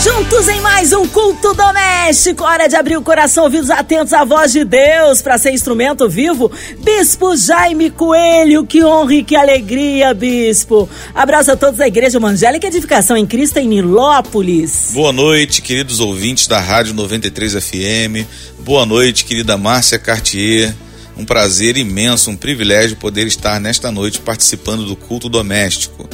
Juntos 0.00 0.46
em 0.46 0.60
mais 0.60 0.92
um 0.92 1.08
culto 1.08 1.52
doméstico. 1.54 2.44
Hora 2.44 2.68
de 2.68 2.76
abrir 2.76 2.96
o 2.96 3.02
coração, 3.02 3.42
ouvidos 3.42 3.68
atentos 3.68 4.12
à 4.12 4.24
voz 4.24 4.52
de 4.52 4.64
Deus 4.64 5.20
para 5.20 5.36
ser 5.38 5.50
instrumento 5.50 6.08
vivo. 6.08 6.52
Bispo 6.78 7.36
Jaime 7.36 7.90
Coelho, 7.90 8.64
que 8.64 8.84
honra 8.84 9.14
e 9.14 9.24
que 9.24 9.34
alegria, 9.34 10.14
bispo. 10.14 10.88
Abraço 11.12 11.50
a 11.50 11.56
todos 11.56 11.78
da 11.78 11.88
Igreja 11.88 12.18
Evangélica 12.18 12.68
Edificação 12.68 13.16
em 13.16 13.26
Cristo 13.26 13.56
em 13.56 13.66
Nilópolis. 13.66 14.92
Boa 14.94 15.12
noite, 15.12 15.60
queridos 15.60 15.98
ouvintes 15.98 16.46
da 16.46 16.60
Rádio 16.60 16.94
93 16.94 17.54
FM. 17.54 18.24
Boa 18.60 18.86
noite, 18.86 19.24
querida 19.24 19.58
Márcia 19.58 19.98
Cartier. 19.98 20.72
Um 21.16 21.24
prazer 21.24 21.76
imenso, 21.76 22.30
um 22.30 22.36
privilégio 22.36 22.96
poder 22.96 23.26
estar 23.26 23.58
nesta 23.58 23.90
noite 23.90 24.20
participando 24.20 24.86
do 24.86 24.94
culto 24.94 25.28
doméstico. 25.28 26.08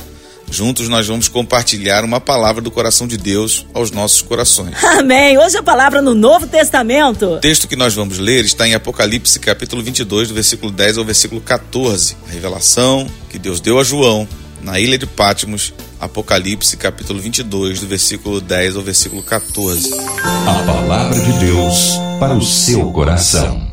Juntos 0.54 0.88
nós 0.88 1.08
vamos 1.08 1.26
compartilhar 1.26 2.04
uma 2.04 2.20
palavra 2.20 2.62
do 2.62 2.70
coração 2.70 3.08
de 3.08 3.16
Deus 3.16 3.66
aos 3.74 3.90
nossos 3.90 4.22
corações. 4.22 4.76
Amém. 4.96 5.36
Hoje 5.36 5.58
a 5.58 5.62
palavra 5.64 6.00
no 6.00 6.14
Novo 6.14 6.46
Testamento. 6.46 7.26
O 7.26 7.40
texto 7.40 7.66
que 7.66 7.74
nós 7.74 7.92
vamos 7.92 8.18
ler 8.18 8.44
está 8.44 8.66
em 8.66 8.72
Apocalipse, 8.72 9.40
capítulo 9.40 9.82
22, 9.82 10.28
do 10.28 10.34
versículo 10.34 10.70
10 10.70 10.98
ao 10.98 11.04
versículo 11.04 11.40
14. 11.40 12.16
A 12.28 12.32
revelação 12.32 13.10
que 13.28 13.36
Deus 13.36 13.60
deu 13.60 13.80
a 13.80 13.82
João 13.82 14.28
na 14.62 14.78
ilha 14.78 14.96
de 14.96 15.08
Pátimos, 15.08 15.74
Apocalipse, 15.98 16.76
capítulo 16.76 17.18
22, 17.18 17.80
do 17.80 17.88
versículo 17.88 18.40
10 18.40 18.76
ao 18.76 18.82
versículo 18.82 19.24
14. 19.24 19.92
A 19.92 20.62
palavra 20.64 21.18
de 21.18 21.32
Deus 21.32 21.98
para 22.20 22.32
o 22.32 22.42
seu 22.42 22.92
coração. 22.92 23.63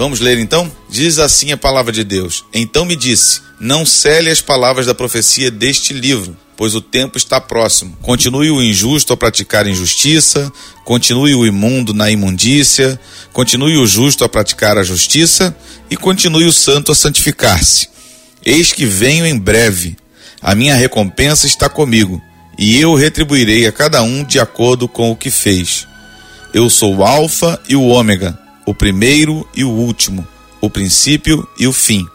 Vamos 0.00 0.18
ler 0.18 0.38
então? 0.38 0.72
Diz 0.88 1.18
assim 1.18 1.52
a 1.52 1.58
palavra 1.58 1.92
de 1.92 2.02
Deus: 2.02 2.42
Então 2.54 2.86
me 2.86 2.96
disse: 2.96 3.42
Não 3.60 3.84
cele 3.84 4.30
as 4.30 4.40
palavras 4.40 4.86
da 4.86 4.94
profecia 4.94 5.50
deste 5.50 5.92
livro, 5.92 6.34
pois 6.56 6.74
o 6.74 6.80
tempo 6.80 7.18
está 7.18 7.38
próximo. 7.38 7.98
Continue 8.00 8.50
o 8.50 8.62
injusto 8.62 9.12
a 9.12 9.16
praticar 9.16 9.66
injustiça, 9.66 10.50
continue 10.86 11.34
o 11.34 11.46
imundo 11.46 11.92
na 11.92 12.10
imundícia, 12.10 12.98
continue 13.30 13.76
o 13.76 13.86
justo 13.86 14.24
a 14.24 14.28
praticar 14.30 14.78
a 14.78 14.82
justiça 14.82 15.54
e 15.90 15.98
continue 15.98 16.46
o 16.46 16.52
santo 16.52 16.92
a 16.92 16.94
santificar-se. 16.94 17.90
Eis 18.42 18.72
que 18.72 18.86
venho 18.86 19.26
em 19.26 19.38
breve. 19.38 19.98
A 20.40 20.54
minha 20.54 20.76
recompensa 20.76 21.46
está 21.46 21.68
comigo, 21.68 22.22
e 22.56 22.80
eu 22.80 22.94
retribuirei 22.94 23.66
a 23.66 23.72
cada 23.72 24.02
um 24.02 24.24
de 24.24 24.40
acordo 24.40 24.88
com 24.88 25.10
o 25.10 25.16
que 25.16 25.30
fez. 25.30 25.86
Eu 26.54 26.70
sou 26.70 26.96
o 26.96 27.04
Alfa 27.04 27.60
e 27.68 27.76
o 27.76 27.82
Ômega 27.82 28.39
o 28.70 28.74
primeiro 28.74 29.46
e 29.52 29.64
o 29.64 29.68
último, 29.68 30.26
o 30.60 30.70
princípio 30.70 31.46
e 31.58 31.66
o 31.66 31.72
fim. 31.72 32.06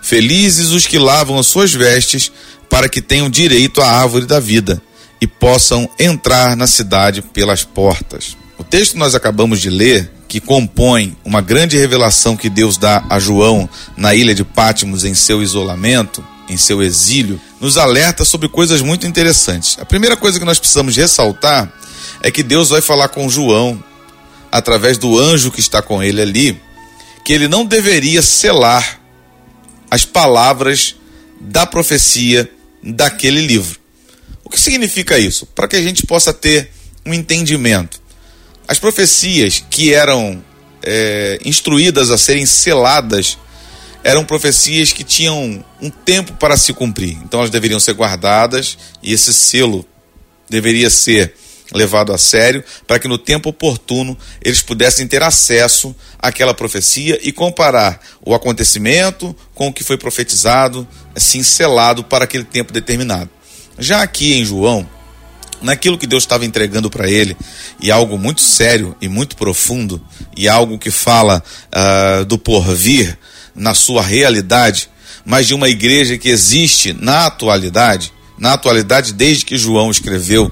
Felizes 0.00 0.70
os 0.70 0.86
que 0.86 0.98
lavam 0.98 1.36
as 1.36 1.48
suas 1.48 1.72
vestes, 1.72 2.30
para 2.68 2.88
que 2.88 3.02
tenham 3.02 3.28
direito 3.28 3.82
à 3.82 3.90
árvore 3.90 4.24
da 4.24 4.38
vida 4.38 4.80
e 5.20 5.26
possam 5.26 5.88
entrar 5.98 6.56
na 6.56 6.68
cidade 6.68 7.20
pelas 7.20 7.64
portas. 7.64 8.36
O 8.56 8.62
texto 8.62 8.92
que 8.92 8.98
nós 8.98 9.16
acabamos 9.16 9.60
de 9.60 9.68
ler, 9.68 10.12
que 10.28 10.38
compõe 10.38 11.16
uma 11.24 11.40
grande 11.40 11.76
revelação 11.76 12.36
que 12.36 12.48
Deus 12.48 12.76
dá 12.76 13.04
a 13.10 13.18
João 13.18 13.68
na 13.96 14.14
ilha 14.14 14.32
de 14.32 14.44
Pátimos 14.44 15.04
em 15.04 15.12
seu 15.12 15.42
isolamento, 15.42 16.24
em 16.48 16.56
seu 16.56 16.80
exílio, 16.80 17.40
nos 17.60 17.76
alerta 17.76 18.24
sobre 18.24 18.48
coisas 18.48 18.80
muito 18.80 19.08
interessantes. 19.08 19.76
A 19.80 19.84
primeira 19.84 20.16
coisa 20.16 20.38
que 20.38 20.44
nós 20.44 20.60
precisamos 20.60 20.96
ressaltar 20.96 21.72
é 22.22 22.30
que 22.30 22.44
Deus 22.44 22.68
vai 22.68 22.80
falar 22.80 23.08
com 23.08 23.28
João 23.28 23.82
através 24.50 24.98
do 24.98 25.18
anjo 25.18 25.50
que 25.50 25.60
está 25.60 25.80
com 25.80 26.02
ele 26.02 26.20
ali, 26.20 26.60
que 27.24 27.32
ele 27.32 27.48
não 27.48 27.64
deveria 27.64 28.22
selar 28.22 29.00
as 29.90 30.04
palavras 30.04 30.96
da 31.40 31.66
profecia 31.66 32.50
daquele 32.82 33.40
livro. 33.40 33.78
O 34.44 34.50
que 34.50 34.60
significa 34.60 35.18
isso? 35.18 35.46
Para 35.46 35.68
que 35.68 35.76
a 35.76 35.82
gente 35.82 36.06
possa 36.06 36.32
ter 36.32 36.70
um 37.04 37.14
entendimento. 37.14 38.00
As 38.66 38.78
profecias 38.78 39.64
que 39.70 39.92
eram 39.92 40.42
é, 40.82 41.38
instruídas 41.44 42.10
a 42.10 42.18
serem 42.18 42.46
seladas 42.46 43.38
eram 44.02 44.24
profecias 44.24 44.92
que 44.92 45.04
tinham 45.04 45.64
um 45.80 45.90
tempo 45.90 46.32
para 46.34 46.56
se 46.56 46.72
cumprir. 46.72 47.18
Então 47.22 47.40
elas 47.40 47.50
deveriam 47.50 47.78
ser 47.78 47.92
guardadas 47.92 48.78
e 49.02 49.12
esse 49.12 49.32
selo 49.32 49.86
deveria 50.48 50.88
ser 50.88 51.34
levado 51.72 52.12
a 52.12 52.18
sério, 52.18 52.64
para 52.86 52.98
que 52.98 53.08
no 53.08 53.18
tempo 53.18 53.48
oportuno 53.48 54.16
eles 54.42 54.62
pudessem 54.62 55.06
ter 55.06 55.22
acesso 55.22 55.94
àquela 56.18 56.54
profecia 56.54 57.18
e 57.22 57.32
comparar 57.32 58.00
o 58.24 58.34
acontecimento 58.34 59.34
com 59.54 59.68
o 59.68 59.72
que 59.72 59.84
foi 59.84 59.96
profetizado, 59.96 60.86
assim 61.14 61.42
selado 61.42 62.04
para 62.04 62.24
aquele 62.24 62.44
tempo 62.44 62.72
determinado. 62.72 63.30
Já 63.78 64.02
aqui 64.02 64.34
em 64.34 64.44
João, 64.44 64.88
naquilo 65.62 65.98
que 65.98 66.06
Deus 66.06 66.22
estava 66.22 66.44
entregando 66.44 66.90
para 66.90 67.08
ele, 67.08 67.36
e 67.80 67.90
algo 67.90 68.18
muito 68.18 68.40
sério 68.40 68.96
e 69.00 69.08
muito 69.08 69.36
profundo, 69.36 70.00
e 70.36 70.48
algo 70.48 70.78
que 70.78 70.90
fala 70.90 71.42
uh, 71.68 72.24
do 72.24 72.38
porvir 72.38 73.16
na 73.54 73.74
sua 73.74 74.02
realidade, 74.02 74.88
mas 75.24 75.46
de 75.46 75.54
uma 75.54 75.68
igreja 75.68 76.18
que 76.18 76.28
existe 76.28 76.92
na 76.92 77.26
atualidade, 77.26 78.12
na 78.38 78.54
atualidade 78.54 79.12
desde 79.12 79.44
que 79.44 79.58
João 79.58 79.90
escreveu 79.90 80.50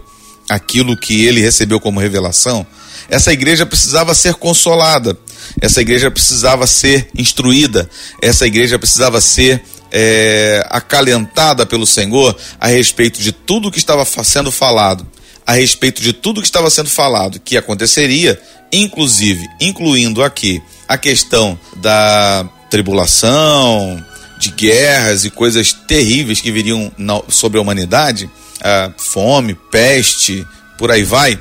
aquilo 0.49 0.97
que 0.97 1.25
ele 1.25 1.41
recebeu 1.41 1.79
como 1.79 2.01
revelação, 2.01 2.67
essa 3.09 3.33
igreja 3.33 3.65
precisava 3.65 4.15
ser 4.15 4.35
consolada, 4.35 5.17
essa 5.61 5.81
igreja 5.81 6.11
precisava 6.11 6.67
ser 6.67 7.09
instruída, 7.17 7.89
essa 8.21 8.47
igreja 8.47 8.79
precisava 8.79 9.21
ser 9.21 9.63
é, 9.91 10.63
acalentada 10.69 11.65
pelo 11.65 11.87
Senhor 11.87 12.37
a 12.61 12.69
respeito 12.69 13.21
de 13.21 13.33
tudo 13.33 13.71
que 13.71 13.79
estava 13.79 14.05
sendo 14.05 14.53
falado, 14.53 15.07
a 15.47 15.53
respeito 15.53 16.03
de 16.03 16.13
tudo 16.13 16.43
que 16.43 16.47
estava 16.47 16.69
sendo 16.69 16.91
falado, 16.91 17.41
que 17.41 17.57
aconteceria, 17.57 18.39
inclusive, 18.71 19.49
incluindo 19.61 20.23
aqui 20.23 20.63
a 20.87 20.99
questão 20.99 21.59
da 21.77 22.47
tribulação, 22.71 24.05
de 24.39 24.51
guerras 24.51 25.25
e 25.25 25.31
coisas 25.31 25.73
terríveis 25.73 26.41
que 26.41 26.53
viriam 26.53 26.93
sobre 27.29 27.59
a 27.59 27.63
humanidade 27.63 28.31
fome, 28.97 29.55
peste, 29.71 30.47
por 30.77 30.91
aí 30.91 31.03
vai, 31.03 31.39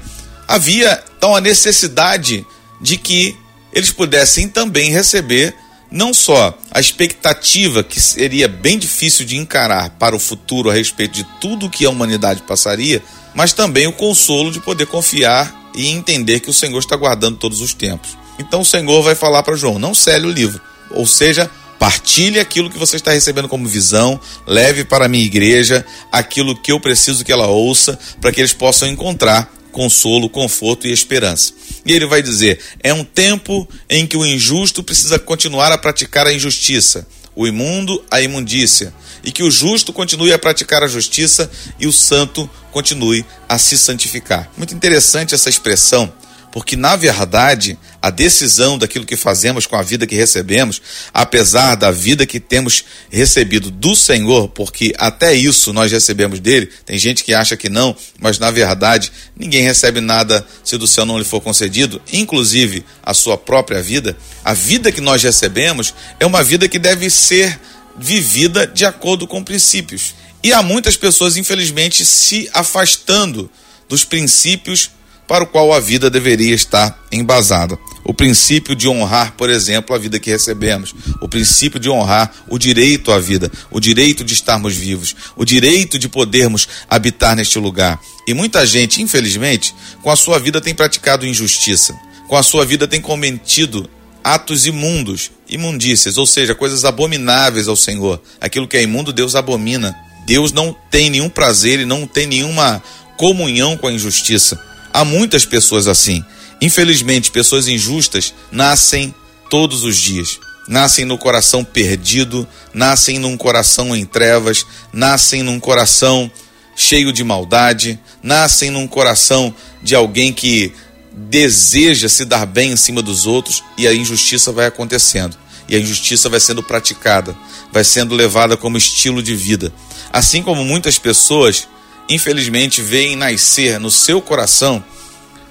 havia 0.48 1.04
então 1.18 1.36
a 1.36 1.42
necessidade 1.42 2.46
de 2.80 2.98
que 2.98 3.36
eles 3.74 3.92
pudessem 3.92 4.48
também 4.48 4.92
receber 4.92 5.56
não 5.90 6.14
só 6.14 6.58
a 6.72 6.80
expectativa 6.80 7.84
que 7.84 8.00
seria 8.00 8.48
bem 8.48 8.78
difícil 8.78 9.26
de 9.26 9.38
encarar 9.38 9.90
para 9.92 10.16
o 10.16 10.20
futuro 10.20 10.70
a 10.70 10.74
respeito 10.74 11.14
de 11.14 11.28
tudo 11.40 11.70
que 11.70 11.86
a 11.86 11.90
humanidade 11.90 12.42
passaria, 12.44 13.02
mas 13.34 13.54
também 13.54 13.88
o 13.88 13.94
consolo 13.94 14.52
de 14.52 14.60
poder 14.60 14.86
confiar 14.88 15.72
e 15.74 15.88
entender 15.88 16.40
que 16.40 16.50
o 16.50 16.54
Senhor 16.54 16.80
está 16.80 16.96
guardando 16.96 17.38
todos 17.38 17.62
os 17.62 17.74
tempos. 17.74 18.18
Então 18.40 18.62
o 18.62 18.66
Senhor 18.66 19.02
vai 19.02 19.16
falar 19.16 19.44
para 19.44 19.56
João: 19.56 19.80
não 19.80 19.94
cele 19.94 20.28
o 20.28 20.32
livro, 20.32 20.62
ou 20.92 21.06
seja, 21.06 21.50
Partilhe 21.80 22.40
aquilo 22.40 22.70
que 22.70 22.78
você 22.78 22.96
está 22.96 23.12
recebendo 23.12 23.48
como 23.48 23.68
visão, 23.68 24.20
leve 24.48 24.84
para 24.84 25.06
a 25.06 25.10
minha 25.10 25.24
igreja 25.24 25.86
aquilo 26.12 26.56
que 26.56 26.72
eu 26.72 26.80
preciso 26.80 27.24
que 27.24 27.32
ela 27.32 27.48
ouça, 27.48 27.98
para 28.20 28.32
que 28.32 28.42
eles 28.42 28.54
possam 28.54 28.88
encontrar 28.88 29.52
consolo, 29.72 30.28
conforto 30.28 30.88
e 30.88 30.92
esperança. 30.92 31.54
E 31.86 31.94
ele 31.94 32.08
vai 32.08 32.22
dizer: 32.22 32.60
é 32.82 32.92
um 32.92 33.04
tempo 33.04 33.68
em 33.88 34.08
que 34.08 34.18
o 34.18 34.26
injusto 34.26 34.84
precisa 34.84 35.20
continuar 35.20 35.72
a 35.72 35.78
praticar 35.78 36.26
a 36.26 36.34
injustiça, 36.34 37.08
o 37.36 37.46
imundo 37.46 38.04
a 38.10 38.20
imundícia, 38.20 38.92
e 39.24 39.32
que 39.32 39.44
o 39.44 39.52
justo 39.52 39.94
continue 39.94 40.34
a 40.34 40.40
praticar 40.40 40.84
a 40.84 40.88
justiça 40.88 41.50
e 41.80 41.86
o 41.86 41.94
santo 41.94 42.50
continue 42.72 43.24
a 43.48 43.60
se 43.60 43.78
santificar. 43.78 44.50
Muito 44.58 44.74
interessante 44.74 45.36
essa 45.36 45.50
expressão 45.50 46.12
porque 46.58 46.76
na 46.76 46.96
verdade 46.96 47.78
a 48.02 48.10
decisão 48.10 48.80
daquilo 48.80 49.06
que 49.06 49.16
fazemos 49.16 49.68
com 49.68 49.76
a 49.76 49.84
vida 49.84 50.08
que 50.08 50.16
recebemos, 50.16 50.82
apesar 51.14 51.76
da 51.76 51.92
vida 51.92 52.26
que 52.26 52.40
temos 52.40 52.84
recebido 53.12 53.70
do 53.70 53.96
Senhor, 53.96 54.50
porque 54.50 54.92
até 54.98 55.36
isso 55.36 55.72
nós 55.72 55.92
recebemos 55.92 56.40
dele, 56.40 56.68
tem 56.84 56.98
gente 56.98 57.24
que 57.24 57.32
acha 57.32 57.56
que 57.56 57.70
não, 57.70 57.96
mas 58.20 58.40
na 58.40 58.50
verdade 58.50 59.12
ninguém 59.38 59.62
recebe 59.62 60.02
nada 60.02 60.44
se 60.64 60.80
do 60.80 60.88
céu 60.88 61.06
não 61.06 61.20
lhe 61.20 61.24
for 61.24 61.42
concedido, 61.42 62.02
inclusive 62.12 62.84
a 63.04 63.14
sua 63.14 63.38
própria 63.38 63.80
vida. 63.80 64.18
A 64.44 64.56
vida 64.56 64.92
que 64.92 65.00
nós 65.00 65.22
recebemos 65.22 65.94
é 66.20 66.26
uma 66.26 66.44
vida 66.44 66.68
que 66.68 66.80
deve 66.80 67.08
ser 67.12 67.60
vivida 67.96 68.66
de 68.66 68.84
acordo 68.84 69.28
com 69.28 69.44
princípios. 69.44 70.16
E 70.42 70.52
há 70.52 70.64
muitas 70.64 70.98
pessoas, 70.98 71.38
infelizmente, 71.38 72.04
se 72.04 72.50
afastando 72.52 73.48
dos 73.88 74.04
princípios 74.04 74.97
para 75.28 75.44
o 75.44 75.48
qual 75.48 75.74
a 75.74 75.80
vida 75.80 76.10
deveria 76.10 76.56
estar 76.56 77.06
embasada. 77.12 77.78
O 78.04 78.14
princípio 78.14 78.74
de 78.74 78.88
honrar, 78.88 79.34
por 79.34 79.50
exemplo, 79.50 79.94
a 79.94 80.00
vida 80.00 80.18
que 80.18 80.30
recebemos, 80.30 80.96
o 81.22 81.28
princípio 81.28 81.80
de 81.80 81.90
honrar 81.90 82.34
o 82.48 82.58
direito 82.58 83.12
à 83.12 83.20
vida, 83.20 83.52
o 83.70 83.82
direito 83.82 84.24
de 84.24 84.34
estarmos 84.34 84.76
vivos, 84.76 85.14
o 85.36 85.44
direito 85.44 86.00
de 86.00 86.08
podermos 86.08 86.68
habitar 86.90 87.36
neste 87.36 87.60
lugar. 87.60 88.00
E 88.26 88.34
muita 88.34 88.66
gente, 88.66 89.02
infelizmente, 89.02 89.76
com 90.02 90.10
a 90.10 90.16
sua 90.16 90.40
vida 90.40 90.62
tem 90.62 90.74
praticado 90.74 91.26
injustiça. 91.26 91.94
com 92.30 92.36
a 92.36 92.44
sua 92.44 92.66
vida 92.66 92.88
tem 92.88 93.00
cometido 93.00 93.90
atos 94.22 94.66
imundos, 94.66 95.32
imundícias, 95.48 96.18
ou 96.18 96.26
seja, 96.26 96.54
coisas 96.54 96.84
abomináveis 96.84 97.70
ao 97.70 97.76
Senhor. 97.78 98.22
Aquilo 98.42 98.68
que 98.68 98.76
é 98.76 98.84
imundo, 98.84 99.14
Deus 99.14 99.36
abomina. 99.36 99.96
Deus 100.26 100.52
não 100.52 100.76
tem 100.92 101.10
nenhum 101.10 101.30
prazer 101.30 101.80
e 101.80 101.86
não 101.86 102.06
tem 102.06 102.28
nenhuma 102.28 102.84
comunhão 103.16 103.78
com 103.78 103.88
a 103.88 103.92
injustiça. 103.94 104.62
Há 104.98 105.06
muitas 105.06 105.46
pessoas 105.46 105.88
assim. 105.88 106.26
Infelizmente, 106.60 107.30
pessoas 107.30 107.68
injustas 107.68 108.34
nascem 108.52 109.14
todos 109.48 109.84
os 109.84 109.96
dias. 109.96 110.40
Nascem 110.68 111.06
no 111.06 111.20
coração 111.20 111.64
perdido, 111.64 112.48
nascem 112.74 113.20
num 113.20 113.38
coração 113.38 113.96
em 113.96 114.04
trevas, 114.04 114.66
nascem 114.92 115.44
num 115.44 115.60
coração 115.60 116.32
cheio 116.76 117.14
de 117.14 117.24
maldade, 117.24 118.00
nascem 118.24 118.72
num 118.72 118.88
coração 118.88 119.54
de 119.84 119.94
alguém 119.94 120.34
que 120.34 120.74
deseja 121.14 122.10
se 122.10 122.26
dar 122.26 122.48
bem 122.48 122.72
em 122.72 122.76
cima 122.76 123.04
dos 123.04 123.28
outros 123.28 123.64
e 123.78 123.88
a 123.88 123.94
injustiça 123.94 124.52
vai 124.52 124.66
acontecendo. 124.66 125.38
E 125.70 125.76
a 125.76 125.80
injustiça 125.80 126.28
vai 126.28 126.40
sendo 126.40 126.64
praticada, 126.64 127.38
vai 127.72 127.84
sendo 127.84 128.16
levada 128.16 128.58
como 128.58 128.80
estilo 128.80 129.22
de 129.22 129.36
vida. 129.36 129.72
Assim 130.12 130.42
como 130.42 130.66
muitas 130.66 130.98
pessoas, 130.98 131.68
infelizmente, 132.10 132.82
veem 132.82 133.16
nascer 133.16 133.80
no 133.80 133.92
seu 133.92 134.22
coração 134.22 134.84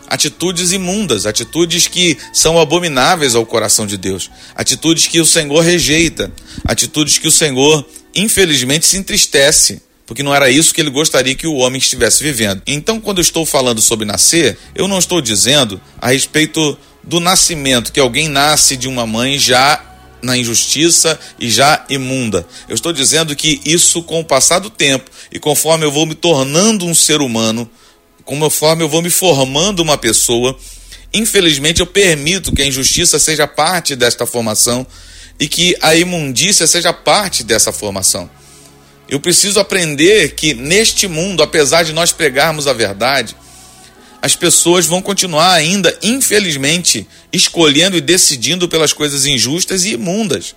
atitudes 0.08 0.72
imundas, 0.72 1.26
atitudes 1.26 1.88
que 1.88 2.16
são 2.32 2.60
abomináveis 2.60 3.34
ao 3.34 3.44
coração 3.44 3.86
de 3.86 3.96
Deus, 3.96 4.30
atitudes 4.54 5.06
que 5.06 5.20
o 5.20 5.26
Senhor 5.26 5.60
rejeita, 5.60 6.32
atitudes 6.64 7.18
que 7.18 7.26
o 7.26 7.32
Senhor, 7.32 7.84
infelizmente, 8.14 8.86
se 8.86 8.96
entristece 8.96 9.82
porque 10.06 10.22
não 10.22 10.32
era 10.32 10.48
isso 10.48 10.72
que 10.72 10.80
ele 10.80 10.88
gostaria 10.88 11.34
que 11.34 11.48
o 11.48 11.56
homem 11.56 11.78
estivesse 11.78 12.22
vivendo. 12.22 12.62
Então, 12.64 13.00
quando 13.00 13.18
eu 13.18 13.22
estou 13.22 13.44
falando 13.44 13.82
sobre 13.82 14.06
nascer, 14.06 14.56
eu 14.72 14.86
não 14.86 15.00
estou 15.00 15.20
dizendo 15.20 15.80
a 16.00 16.10
respeito 16.10 16.78
do 17.02 17.18
nascimento, 17.18 17.92
que 17.92 17.98
alguém 17.98 18.28
nasce 18.28 18.76
de 18.76 18.86
uma 18.86 19.04
mãe 19.04 19.36
já 19.36 19.82
na 20.22 20.36
injustiça 20.36 21.18
e 21.38 21.50
já 21.50 21.84
imunda. 21.88 22.46
Eu 22.68 22.74
estou 22.74 22.92
dizendo 22.92 23.34
que 23.36 23.60
isso, 23.64 24.02
com 24.02 24.20
o 24.20 24.24
passar 24.24 24.58
do 24.58 24.70
tempo 24.70 25.10
e 25.30 25.38
conforme 25.38 25.84
eu 25.84 25.92
vou 25.92 26.06
me 26.06 26.14
tornando 26.14 26.86
um 26.86 26.94
ser 26.94 27.20
humano, 27.20 27.68
conforme 28.24 28.82
eu 28.82 28.88
vou 28.88 29.02
me 29.02 29.10
formando 29.10 29.80
uma 29.80 29.96
pessoa, 29.96 30.58
infelizmente 31.12 31.80
eu 31.80 31.86
permito 31.86 32.52
que 32.52 32.62
a 32.62 32.66
injustiça 32.66 33.18
seja 33.18 33.46
parte 33.46 33.94
desta 33.94 34.26
formação 34.26 34.86
e 35.38 35.46
que 35.46 35.76
a 35.80 35.94
imundícia 35.94 36.66
seja 36.66 36.92
parte 36.92 37.44
dessa 37.44 37.72
formação. 37.72 38.28
Eu 39.08 39.20
preciso 39.20 39.60
aprender 39.60 40.34
que 40.34 40.54
neste 40.54 41.06
mundo, 41.06 41.42
apesar 41.42 41.84
de 41.84 41.92
nós 41.92 42.10
pregarmos 42.10 42.66
a 42.66 42.72
verdade, 42.72 43.36
as 44.20 44.34
pessoas 44.34 44.86
vão 44.86 45.02
continuar 45.02 45.52
ainda, 45.52 45.96
infelizmente, 46.02 47.06
escolhendo 47.32 47.96
e 47.96 48.00
decidindo 48.00 48.68
pelas 48.68 48.92
coisas 48.92 49.26
injustas 49.26 49.84
e 49.84 49.92
imundas, 49.92 50.54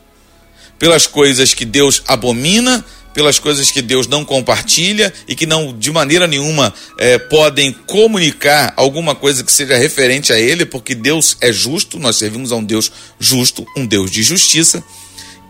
pelas 0.78 1.06
coisas 1.06 1.54
que 1.54 1.66
Deus 1.66 2.02
abomina, 2.08 2.84
pelas 3.14 3.40
coisas 3.40 3.72
que 3.72 3.82
Deus 3.82 4.08
não 4.08 4.24
compartilha 4.24 5.12
e 5.28 5.36
que 5.36 5.46
não, 5.46 5.78
de 5.78 5.92
maneira 5.92 6.28
nenhuma, 6.28 6.74
é, 6.98 7.18
podem 7.18 7.74
comunicar 7.86 8.74
alguma 8.78 9.16
coisa 9.16 9.44
que 9.44 9.52
seja 9.52 9.76
referente 9.76 10.32
a 10.32 10.40
Ele, 10.40 10.66
porque 10.66 10.96
Deus 10.96 11.36
é 11.42 11.52
justo, 11.52 12.00
nós 12.00 12.18
servimos 12.18 12.52
a 12.52 12.56
um 12.56 12.64
Deus 12.64 12.92
justo, 13.20 13.66
um 13.76 13.86
Deus 13.86 14.12
de 14.12 14.24
justiça. 14.24 14.84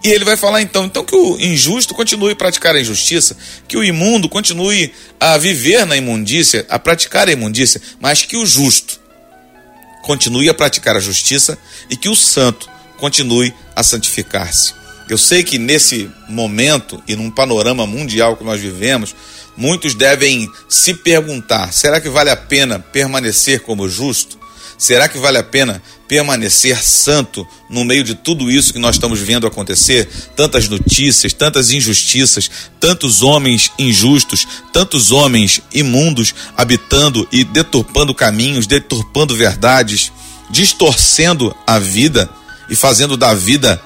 E 0.03 0.09
ele 0.09 0.23
vai 0.23 0.37
falar 0.37 0.61
então, 0.61 0.85
então 0.85 1.03
que 1.03 1.15
o 1.15 1.37
injusto 1.39 1.93
continue 1.93 2.31
a 2.31 2.35
praticar 2.35 2.73
a 2.75 2.79
injustiça, 2.79 3.35
que 3.67 3.75
o 3.75 3.83
imundo 3.83 4.29
continue 4.29 4.93
a 5.19 5.37
viver 5.37 5.85
na 5.85 5.97
imundícia, 5.97 6.65
a 6.69 6.79
praticar 6.79 7.27
a 7.27 7.31
imundícia, 7.31 7.81
mas 7.99 8.23
que 8.23 8.37
o 8.37 8.45
justo 8.45 8.99
continue 10.01 10.49
a 10.49 10.53
praticar 10.53 10.95
a 10.95 11.01
justiça 11.01 11.57
e 11.89 11.97
que 11.97 12.07
o 12.07 12.15
santo 12.15 12.69
continue 12.97 13.53
a 13.75 13.83
santificar-se. 13.83 14.73
Eu 15.09 15.17
sei 15.17 15.43
que 15.43 15.57
nesse 15.57 16.09
momento 16.29 17.03
e 17.07 17.15
num 17.15 17.29
panorama 17.29 17.85
mundial 17.85 18.37
que 18.37 18.43
nós 18.43 18.61
vivemos, 18.61 19.15
muitos 19.57 19.95
devem 19.95 20.49
se 20.69 20.93
perguntar: 20.93 21.73
será 21.73 21.99
que 21.99 22.07
vale 22.07 22.29
a 22.29 22.37
pena 22.37 22.79
permanecer 22.79 23.61
como 23.61 23.89
justo? 23.89 24.38
Será 24.79 25.09
que 25.09 25.17
vale 25.17 25.37
a 25.37 25.43
pena 25.43 25.83
permanecer 26.07 26.81
santo 26.81 27.45
no 27.69 27.83
meio 27.83 28.01
de 28.01 28.15
tudo 28.15 28.49
isso 28.49 28.71
que 28.71 28.79
nós 28.79 28.95
estamos 28.95 29.19
vendo 29.19 29.45
acontecer? 29.45 30.07
Tantas 30.37 30.69
notícias, 30.69 31.33
tantas 31.33 31.69
injustiças, 31.71 32.49
tantos 32.79 33.21
homens 33.21 33.73
injustos, 33.77 34.47
tantos 34.71 35.11
homens 35.11 35.61
imundos 35.73 36.33
habitando 36.55 37.27
e 37.29 37.43
deturpando 37.43 38.15
caminhos, 38.15 38.65
deturpando 38.65 39.35
verdades, 39.35 40.13
distorcendo 40.49 41.53
a 41.67 41.77
vida 41.77 42.29
e 42.69 42.75
fazendo 42.75 43.17
da 43.17 43.33
vida 43.33 43.81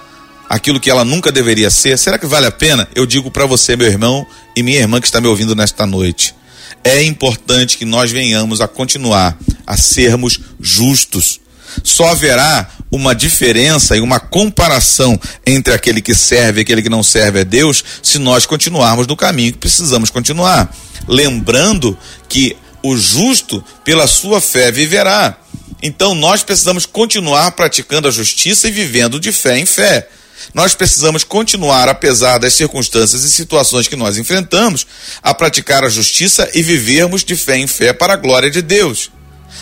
aquilo 0.47 0.79
que 0.79 0.91
ela 0.91 1.03
nunca 1.03 1.31
deveria 1.31 1.71
ser. 1.71 1.97
Será 1.97 2.19
que 2.19 2.27
vale 2.27 2.45
a 2.45 2.51
pena? 2.51 2.87
Eu 2.93 3.07
digo 3.07 3.31
para 3.31 3.47
você, 3.47 3.75
meu 3.75 3.87
irmão 3.87 4.27
e 4.55 4.61
minha 4.61 4.77
irmã 4.77 5.01
que 5.01 5.07
está 5.07 5.19
me 5.19 5.27
ouvindo 5.27 5.55
nesta 5.55 5.87
noite 5.87 6.35
é 6.83 7.03
importante 7.03 7.77
que 7.77 7.85
nós 7.85 8.11
venhamos 8.11 8.61
a 8.61 8.67
continuar 8.67 9.37
a 9.65 9.77
sermos 9.77 10.39
justos. 10.59 11.39
Só 11.83 12.09
haverá 12.09 12.69
uma 12.91 13.15
diferença 13.15 13.95
e 13.97 14.01
uma 14.01 14.19
comparação 14.19 15.19
entre 15.45 15.73
aquele 15.73 16.01
que 16.01 16.13
serve 16.13 16.59
e 16.59 16.63
aquele 16.63 16.83
que 16.83 16.89
não 16.89 17.01
serve 17.01 17.39
a 17.39 17.43
Deus 17.43 17.83
se 18.03 18.19
nós 18.19 18.45
continuarmos 18.45 19.07
no 19.07 19.15
caminho 19.15 19.53
que 19.53 19.57
precisamos 19.57 20.09
continuar. 20.09 20.75
Lembrando 21.07 21.97
que 22.29 22.55
o 22.83 22.95
justo, 22.95 23.63
pela 23.83 24.05
sua 24.05 24.41
fé, 24.41 24.71
viverá. 24.71 25.37
Então 25.81 26.13
nós 26.13 26.43
precisamos 26.43 26.85
continuar 26.85 27.51
praticando 27.51 28.07
a 28.07 28.11
justiça 28.11 28.67
e 28.67 28.71
vivendo 28.71 29.19
de 29.19 29.31
fé 29.31 29.57
em 29.57 29.65
fé. 29.65 30.07
Nós 30.53 30.73
precisamos 30.73 31.23
continuar, 31.23 31.87
apesar 31.87 32.37
das 32.37 32.53
circunstâncias 32.53 33.23
e 33.23 33.31
situações 33.31 33.87
que 33.87 33.95
nós 33.95 34.17
enfrentamos, 34.17 34.85
a 35.21 35.33
praticar 35.33 35.83
a 35.83 35.89
justiça 35.89 36.49
e 36.53 36.61
vivermos 36.61 37.23
de 37.23 37.35
fé 37.35 37.57
em 37.57 37.67
fé 37.67 37.93
para 37.93 38.13
a 38.13 38.17
glória 38.17 38.49
de 38.49 38.61
Deus. 38.61 39.11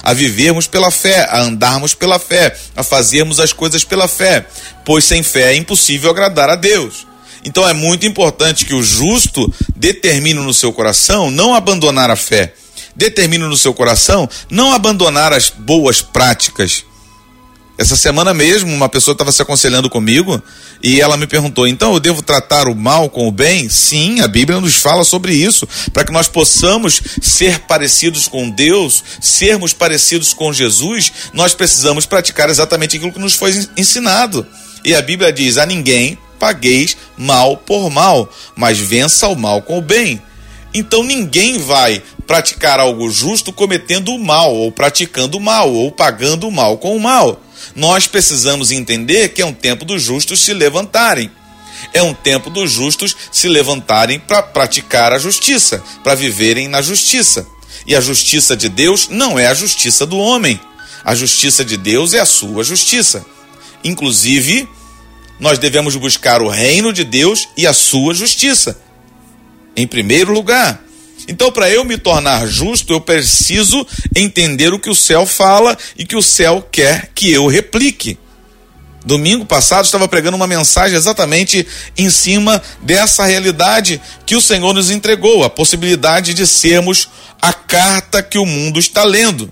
A 0.04 0.13
vivermos 0.13 0.68
pela 0.68 0.89
fé, 0.89 1.28
a 1.30 1.42
andarmos 1.42 1.94
pela 1.94 2.18
fé, 2.18 2.56
a 2.75 2.83
fazermos 2.83 3.39
as 3.39 3.54
coisas 3.54 3.83
pela 3.83 4.07
fé, 4.07 4.45
pois 4.86 5.06
sem 5.06 5.22
fé 5.22 5.54
é 5.54 5.56
impossível 5.56 6.10
agradar 6.10 6.50
a 6.50 6.56
Deus. 6.56 7.06
Então 7.44 7.68
é 7.68 7.74
muito 7.74 8.06
importante 8.06 8.66
que 8.66 8.74
o 8.74 8.84
justo 8.84 9.51
determine 9.75 10.39
no 10.39 10.54
seu 10.54 10.72
coração 10.72 11.31
não 11.31 11.56
abandonar 11.56 12.10
a 12.10 12.16
fé, 12.16 12.54
determine 12.95 13.45
no 13.45 13.57
seu 13.57 13.74
coração 13.74 14.30
não 14.50 14.72
abandonar 14.72 15.34
as 15.34 15.50
boas 15.50 16.01
práticas, 16.01 16.84
essa 17.78 17.96
semana 17.96 18.34
mesmo, 18.34 18.72
uma 18.72 18.90
pessoa 18.90 19.14
estava 19.14 19.32
se 19.32 19.42
aconselhando 19.42 19.90
comigo 19.90 20.42
e 20.84 21.00
ela 21.01 21.18
me 21.18 21.25
perguntou: 21.25 21.68
então 21.68 21.94
eu 21.94 22.00
devo 22.00 22.22
tratar 22.22 22.68
o 22.68 22.75
mal 22.75 23.10
com 23.10 23.28
o 23.28 23.32
bem? 23.32 23.70
Sim, 23.70 24.20
a 24.22 24.28
Bíblia 24.28 24.60
nos 24.60 24.75
fala 24.75 25.04
sobre 25.04 25.34
isso, 25.34 25.68
para 25.94 26.04
que 26.04 26.12
nós 26.12 26.28
possamos 26.28 27.01
ser 27.22 27.60
parecidos 27.62 28.28
com 28.28 28.50
Deus, 28.50 29.04
sermos 29.20 29.74
parecidos 29.74 30.34
com 30.34 30.54
Jesus, 30.54 31.12
nós 31.34 31.54
precisamos 31.54 32.06
praticar 32.06 32.50
exatamente 32.50 32.98
aquilo 32.98 33.13
que 33.13 33.20
nos 33.20 33.34
foi 33.34 33.68
ensinado. 33.78 34.46
E 34.84 34.94
a 34.94 35.01
Bíblia 35.01 35.32
diz: 35.32 35.58
a 35.58 35.66
ninguém 35.66 36.18
pagueis 36.38 36.98
mal 37.18 37.56
por 37.56 37.90
mal, 37.90 38.32
mas 38.56 38.80
vença 38.80 39.28
o 39.28 39.36
mal 39.36 39.62
com 39.62 39.78
o 39.78 39.82
bem. 39.82 40.22
Então 40.74 41.04
ninguém 41.04 41.58
vai 41.58 42.01
praticar 42.28 42.80
algo 42.80 43.10
justo 43.10 43.51
cometendo 43.51 44.13
o 44.13 44.20
mal, 44.20 44.54
ou 44.54 44.72
praticando 44.72 45.38
o 45.38 45.42
mal, 45.42 45.72
ou 45.72 45.92
pagando 45.92 46.48
o 46.48 46.51
mal 46.51 46.78
com 46.78 46.96
o 46.96 47.00
mal 47.00 47.42
nós 47.75 48.08
precisamos 48.08 48.72
entender 48.72 49.30
que 49.30 49.41
é 49.41 49.46
um 49.46 49.53
tempo 49.53 49.86
dos 49.86 50.01
justos 50.01 50.39
se 50.39 50.53
levantarem. 50.53 51.32
É 51.94 52.01
um 52.01 52.13
tempo 52.13 52.50
dos 52.50 52.72
justos 52.72 53.15
se 53.32 53.48
levantarem 53.48 54.20
para 54.20 54.41
praticar 54.41 55.12
a 55.13 55.20
justiça, 55.20 55.84
para 56.03 56.15
viverem 56.15 56.68
na 56.68 56.82
justiça. 56.82 57.46
E 57.86 57.96
a 57.96 58.01
justiça 58.01 58.56
de 58.56 58.70
Deus 58.70 59.10
não 59.10 59.39
é 59.39 59.48
a 59.48 59.53
justiça 59.53 60.06
do 60.06 60.18
homem. 60.18 60.60
A 61.03 61.15
justiça 61.15 61.65
de 61.65 61.77
Deus 61.77 62.13
é 62.13 62.20
a 62.20 62.25
sua 62.25 62.63
justiça. 62.63 63.25
Inclusive, 63.84 64.70
nós 65.39 65.58
devemos 65.58 65.96
buscar 65.96 66.41
o 66.41 66.48
reino 66.48 66.94
de 66.94 67.03
Deus 67.03 67.50
e 67.58 67.65
a 67.65 67.74
sua 67.74 68.13
justiça. 68.13 68.80
Em 69.75 69.88
primeiro 69.88 70.32
lugar, 70.32 70.84
então, 71.28 71.51
para 71.51 71.70
eu 71.70 71.84
me 71.84 71.98
tornar 71.98 72.48
justo, 72.48 72.94
eu 72.94 73.01
preciso 73.01 73.86
entender 74.16 74.74
o 74.74 74.80
que 74.80 74.90
o 74.90 74.96
céu 74.96 75.25
fala 75.25 75.78
e 75.98 76.06
que 76.06 76.16
o 76.16 76.22
céu 76.22 76.68
quer 76.72 77.12
que 77.13 77.32
eu 77.32 77.48
replique. 77.48 78.18
Domingo 79.04 79.46
passado 79.46 79.86
estava 79.86 80.08
pregando 80.08 80.38
uma 80.38 80.46
mensagem 80.46 80.96
exatamente 80.96 81.66
em 81.98 82.10
cima 82.10 82.62
dessa 82.84 83.25
realidade 83.25 84.00
que 84.25 84.36
o 84.36 84.42
Senhor 84.42 84.74
nos 84.74 84.92
entregou, 84.92 85.44
a 85.44 85.50
possibilidade 85.50 86.34
de 86.34 86.46
sermos 86.46 87.10
a 87.42 87.51
carta 87.51 88.22
que 88.22 88.38
o 88.38 88.46
mundo 88.46 88.80
está 88.80 89.04
lendo. 89.04 89.51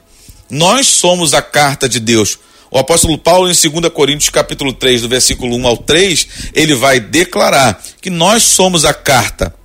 Nós 0.50 0.86
somos 0.86 1.34
a 1.34 1.42
carta 1.42 1.90
de 1.90 2.00
Deus. 2.00 2.38
O 2.72 2.78
apóstolo 2.78 3.18
Paulo, 3.18 3.50
em 3.50 3.70
2 3.70 3.92
Coríntios, 3.92 4.30
capítulo 4.30 4.72
3, 4.72 5.02
do 5.02 5.10
versículo 5.10 5.56
1 5.56 5.68
ao 5.68 5.78
3, 5.78 6.28
ele 6.54 6.76
vai 6.76 7.00
declarar 7.00 7.84
que 8.00 8.12
nós 8.12 8.44
somos 8.44 8.86
a 8.86 8.94
carta 8.94 9.56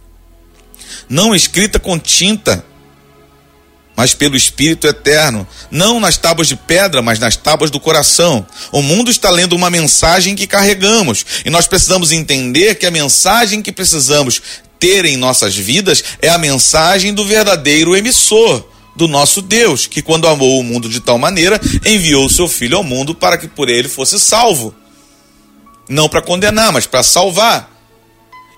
não 1.09 1.35
escrita 1.35 1.79
com 1.79 1.99
tinta, 1.99 2.65
mas 3.97 4.13
pelo 4.13 4.37
Espírito 4.37 4.87
eterno, 4.87 5.47
não 5.71 6.01
nas 6.01 6.17
tábuas 6.17 6.49
de 6.49 6.57
pedra, 6.57 7.01
mas 7.01 7.19
nas 7.19 7.37
tábuas 7.37 7.71
do 7.71 7.79
coração. 7.79 8.45
O 8.73 8.83
mundo 8.83 9.11
está 9.11 9.31
lendo 9.31 9.55
uma 9.55 9.71
mensagem 9.71 10.35
que 10.35 10.47
carregamos, 10.47 11.25
e 11.45 11.51
nós 11.51 11.67
precisamos 11.67 12.11
entender 12.11 12.75
que 12.75 12.87
a 12.87 12.91
mensagem 12.91 13.63
que 13.63 13.71
precisamos 13.71 14.43
ter 14.81 15.05
em 15.05 15.17
nossas 15.17 15.55
vidas 15.55 16.03
é 16.21 16.29
a 16.29 16.39
mensagem 16.39 17.15
do 17.15 17.25
verdadeiro 17.25 17.97
emissor, 17.97 18.67
do 18.97 19.09
nosso 19.09 19.41
Deus, 19.41 19.87
que 19.87 20.03
quando 20.03 20.29
amou 20.29 20.59
o 20.59 20.65
mundo 20.65 20.89
de 20.89 21.01
tal 21.01 21.19
maneira, 21.19 21.61
enviou 21.85 22.27
o 22.27 22.31
seu 22.31 22.49
filho 22.49 22.77
ao 22.77 22.85
mundo 22.85 23.15
para 23.15 23.39
que 23.39 23.49
por 23.49 23.69
ele 23.69 23.89
fosse 23.89 24.19
salvo. 24.19 24.75
Não 25.89 26.09
para 26.09 26.23
condenar, 26.23 26.73
mas 26.73 26.87
para 26.87 27.03
salvar. 27.03 27.74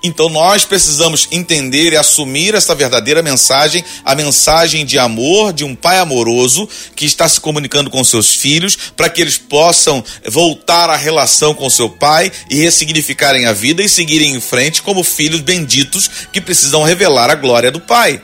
Então 0.07 0.29
nós 0.29 0.65
precisamos 0.65 1.27
entender 1.33 1.93
e 1.93 1.97
assumir 1.97 2.55
essa 2.55 2.77
verdadeira 2.77 3.25
mensagem, 3.25 3.85
a 4.05 4.15
mensagem 4.15 4.87
de 4.87 5.01
amor 5.01 5.53
de 5.53 5.65
um 5.65 5.75
pai 5.75 5.99
amoroso 5.99 6.69
que 6.95 7.05
está 7.05 7.29
se 7.29 7.41
comunicando 7.41 7.91
com 7.91 8.05
seus 8.05 8.33
filhos 8.33 8.77
para 8.97 9.09
que 9.09 9.21
eles 9.21 9.37
possam 9.37 10.05
voltar 10.29 10.89
à 10.91 10.97
relação 10.97 11.53
com 11.55 11.69
seu 11.69 11.91
pai 11.91 12.31
e 12.49 12.55
ressignificarem 12.55 13.47
a 13.47 13.53
vida 13.53 13.83
e 13.83 13.89
seguirem 13.89 14.33
em 14.33 14.41
frente 14.41 14.81
como 14.81 15.03
filhos 15.03 15.41
benditos 15.41 16.09
que 16.33 16.41
precisam 16.41 16.85
revelar 16.85 17.29
a 17.29 17.35
glória 17.35 17.73
do 17.73 17.81
pai. 17.81 18.23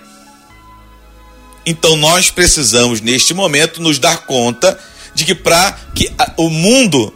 Então 1.66 1.96
nós 1.96 2.30
precisamos 2.30 3.00
neste 3.00 3.34
momento 3.34 3.82
nos 3.82 3.98
dar 3.98 4.18
conta 4.18 4.78
de 5.16 5.24
que 5.24 5.34
para 5.34 5.72
que 5.96 6.08
o 6.36 6.48
mundo 6.48 7.12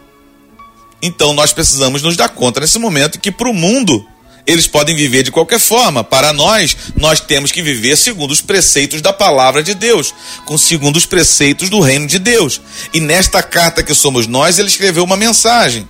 então 1.00 1.32
nós 1.34 1.52
precisamos 1.52 2.02
nos 2.02 2.16
dar 2.16 2.30
conta 2.30 2.58
nesse 2.58 2.80
momento 2.80 3.20
que 3.20 3.30
para 3.30 3.48
o 3.48 3.54
mundo 3.54 4.04
eles 4.46 4.66
podem 4.66 4.94
viver 4.94 5.24
de 5.24 5.32
qualquer 5.32 5.58
forma. 5.58 6.04
Para 6.04 6.32
nós, 6.32 6.76
nós 6.94 7.20
temos 7.20 7.50
que 7.50 7.60
viver 7.60 7.96
segundo 7.96 8.30
os 8.30 8.40
preceitos 8.40 9.02
da 9.02 9.12
palavra 9.12 9.62
de 9.62 9.74
Deus, 9.74 10.14
com 10.44 10.56
segundo 10.56 10.96
os 10.96 11.04
preceitos 11.04 11.68
do 11.68 11.80
reino 11.80 12.06
de 12.06 12.18
Deus. 12.18 12.60
E 12.94 13.00
nesta 13.00 13.42
carta 13.42 13.82
que 13.82 13.94
somos 13.94 14.26
nós, 14.26 14.58
ele 14.58 14.68
escreveu 14.68 15.02
uma 15.02 15.16
mensagem. 15.16 15.88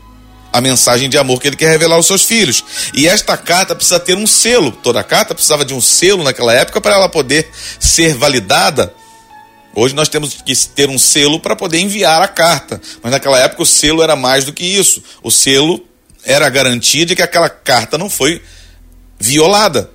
A 0.53 0.61
mensagem 0.61 1.11
de 1.11 1.19
amor 1.19 1.39
que 1.39 1.49
ele 1.49 1.57
quer 1.57 1.71
revelar 1.71 1.97
aos 1.97 2.07
seus 2.07 2.23
filhos. 2.23 2.65
E 2.95 3.07
esta 3.07 3.37
carta 3.37 3.75
precisa 3.75 4.01
ter 4.01 4.17
um 4.17 4.27
selo. 4.27 4.73
Toda 4.73 5.05
carta 5.05 5.35
precisava 5.35 5.67
de 5.67 5.75
um 5.75 5.81
selo 5.83 6.25
naquela 6.25 6.55
época 6.55 6.81
para 6.81 6.95
ela 6.95 7.11
poder 7.11 7.51
ser 7.79 8.15
validada. 8.15 8.95
Hoje 9.75 9.95
nós 9.95 10.09
temos 10.09 10.33
que 10.33 10.57
ter 10.69 10.89
um 10.89 10.99
selo 10.99 11.39
para 11.39 11.55
poder 11.55 11.79
enviar 11.81 12.23
a 12.23 12.29
carta. 12.29 12.81
Mas 13.03 13.13
naquela 13.13 13.39
época 13.39 13.63
o 13.63 13.67
selo 13.67 14.03
era 14.03 14.17
mais 14.17 14.45
do 14.45 14.53
que 14.55 14.65
isso. 14.65 15.03
O 15.23 15.31
selo 15.31 15.86
era 16.27 16.47
a 16.47 16.51
garantia 16.51 17.07
de 17.07 17.15
que 17.15 17.23
aquela 17.23 17.49
carta 17.49 17.97
não 17.97 18.11
foi 18.11 18.43
violada. 19.19 19.89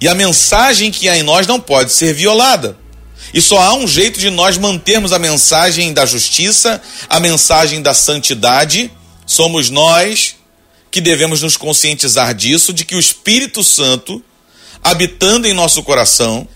E 0.00 0.08
a 0.08 0.14
mensagem 0.14 0.90
que 0.90 1.08
há 1.08 1.16
em 1.16 1.22
nós 1.22 1.46
não 1.46 1.60
pode 1.60 1.92
ser 1.92 2.12
violada. 2.12 2.76
E 3.32 3.40
só 3.40 3.58
há 3.60 3.74
um 3.74 3.86
jeito 3.86 4.18
de 4.18 4.28
nós 4.28 4.58
mantermos 4.58 5.12
a 5.12 5.18
mensagem 5.18 5.94
da 5.94 6.04
justiça, 6.04 6.82
a 7.08 7.20
mensagem 7.20 7.80
da 7.80 7.94
santidade. 7.94 8.90
Somos 9.24 9.70
nós 9.70 10.34
que 10.90 11.00
devemos 11.00 11.42
nos 11.42 11.56
conscientizar 11.56 12.34
disso, 12.34 12.72
de 12.72 12.84
que 12.84 12.96
o 12.96 13.00
Espírito 13.00 13.62
Santo, 13.62 14.22
habitando 14.82 15.46
em 15.46 15.54
nosso 15.54 15.82
coração, 15.82 16.46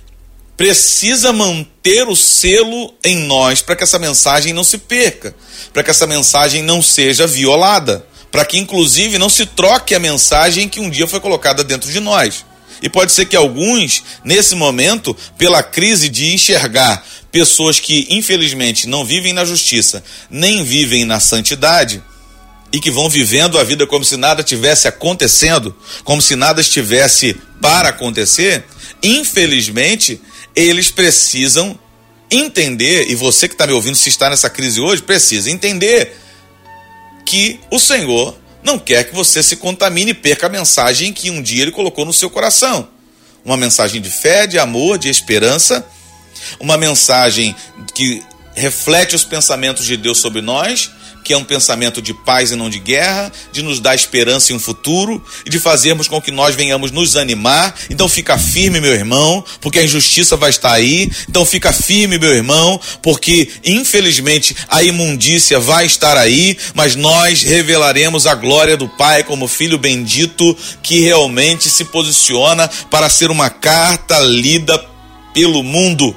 precisa 0.56 1.32
manter 1.32 2.08
o 2.08 2.16
selo 2.16 2.92
em 3.04 3.16
nós 3.16 3.62
para 3.62 3.76
que 3.76 3.84
essa 3.84 3.98
mensagem 3.98 4.52
não 4.52 4.64
se 4.64 4.78
perca, 4.78 5.34
para 5.72 5.82
que 5.82 5.90
essa 5.90 6.06
mensagem 6.06 6.62
não 6.62 6.82
seja 6.82 7.26
violada 7.26 8.09
para 8.30 8.44
que 8.44 8.58
inclusive 8.58 9.18
não 9.18 9.28
se 9.28 9.46
troque 9.46 9.94
a 9.94 9.98
mensagem 9.98 10.68
que 10.68 10.80
um 10.80 10.90
dia 10.90 11.06
foi 11.06 11.20
colocada 11.20 11.64
dentro 11.64 11.90
de 11.90 12.00
nós. 12.00 12.44
E 12.82 12.88
pode 12.88 13.12
ser 13.12 13.26
que 13.26 13.36
alguns, 13.36 14.02
nesse 14.24 14.54
momento, 14.54 15.16
pela 15.36 15.62
crise 15.62 16.08
de 16.08 16.32
enxergar 16.32 17.04
pessoas 17.30 17.78
que 17.78 18.06
infelizmente 18.10 18.88
não 18.88 19.04
vivem 19.04 19.32
na 19.32 19.44
justiça, 19.44 20.02
nem 20.30 20.64
vivem 20.64 21.04
na 21.04 21.20
santidade, 21.20 22.02
e 22.72 22.80
que 22.80 22.90
vão 22.90 23.08
vivendo 23.08 23.58
a 23.58 23.64
vida 23.64 23.86
como 23.86 24.04
se 24.04 24.16
nada 24.16 24.42
tivesse 24.42 24.86
acontecendo, 24.86 25.76
como 26.04 26.22
se 26.22 26.36
nada 26.36 26.60
estivesse 26.60 27.36
para 27.60 27.88
acontecer, 27.88 28.64
infelizmente, 29.02 30.20
eles 30.54 30.90
precisam 30.90 31.78
entender, 32.30 33.10
e 33.10 33.14
você 33.14 33.48
que 33.48 33.54
está 33.54 33.66
me 33.66 33.72
ouvindo, 33.72 33.96
se 33.96 34.08
está 34.08 34.30
nessa 34.30 34.48
crise 34.48 34.80
hoje, 34.80 35.02
precisa 35.02 35.50
entender 35.50 36.16
que 37.30 37.60
o 37.70 37.78
Senhor 37.78 38.36
não 38.60 38.76
quer 38.76 39.04
que 39.04 39.14
você 39.14 39.40
se 39.40 39.54
contamine 39.54 40.10
e 40.10 40.14
perca 40.14 40.48
a 40.48 40.50
mensagem 40.50 41.12
que 41.12 41.30
um 41.30 41.40
dia 41.40 41.62
ele 41.62 41.70
colocou 41.70 42.04
no 42.04 42.12
seu 42.12 42.28
coração. 42.28 42.88
Uma 43.44 43.56
mensagem 43.56 44.02
de 44.02 44.10
fé, 44.10 44.48
de 44.48 44.58
amor, 44.58 44.98
de 44.98 45.08
esperança, 45.08 45.86
uma 46.58 46.76
mensagem 46.76 47.54
que 47.94 48.20
reflete 48.52 49.14
os 49.14 49.22
pensamentos 49.22 49.86
de 49.86 49.96
Deus 49.96 50.18
sobre 50.18 50.42
nós 50.42 50.90
que 51.24 51.32
é 51.32 51.36
um 51.36 51.44
pensamento 51.44 52.00
de 52.00 52.12
paz 52.12 52.50
e 52.50 52.56
não 52.56 52.70
de 52.70 52.78
guerra, 52.78 53.32
de 53.52 53.62
nos 53.62 53.80
dar 53.80 53.94
esperança 53.94 54.52
em 54.52 54.56
um 54.56 54.60
futuro 54.60 55.22
e 55.44 55.50
de 55.50 55.58
fazermos 55.58 56.08
com 56.08 56.20
que 56.20 56.30
nós 56.30 56.54
venhamos 56.54 56.90
nos 56.90 57.16
animar. 57.16 57.74
Então 57.88 58.08
fica 58.08 58.38
firme, 58.38 58.80
meu 58.80 58.92
irmão, 58.92 59.44
porque 59.60 59.78
a 59.78 59.84
injustiça 59.84 60.36
vai 60.36 60.50
estar 60.50 60.72
aí. 60.72 61.10
Então 61.28 61.44
fica 61.44 61.72
firme, 61.72 62.18
meu 62.18 62.32
irmão, 62.32 62.80
porque 63.02 63.48
infelizmente 63.64 64.56
a 64.68 64.82
imundícia 64.82 65.58
vai 65.58 65.86
estar 65.86 66.16
aí, 66.16 66.56
mas 66.74 66.96
nós 66.96 67.42
revelaremos 67.42 68.26
a 68.26 68.34
glória 68.34 68.76
do 68.76 68.88
Pai 68.88 69.24
como 69.24 69.48
filho 69.48 69.78
bendito 69.78 70.56
que 70.82 71.00
realmente 71.00 71.70
se 71.70 71.84
posiciona 71.84 72.68
para 72.90 73.08
ser 73.08 73.30
uma 73.30 73.50
carta 73.50 74.18
lida 74.20 74.78
pelo 75.32 75.62
mundo 75.62 76.16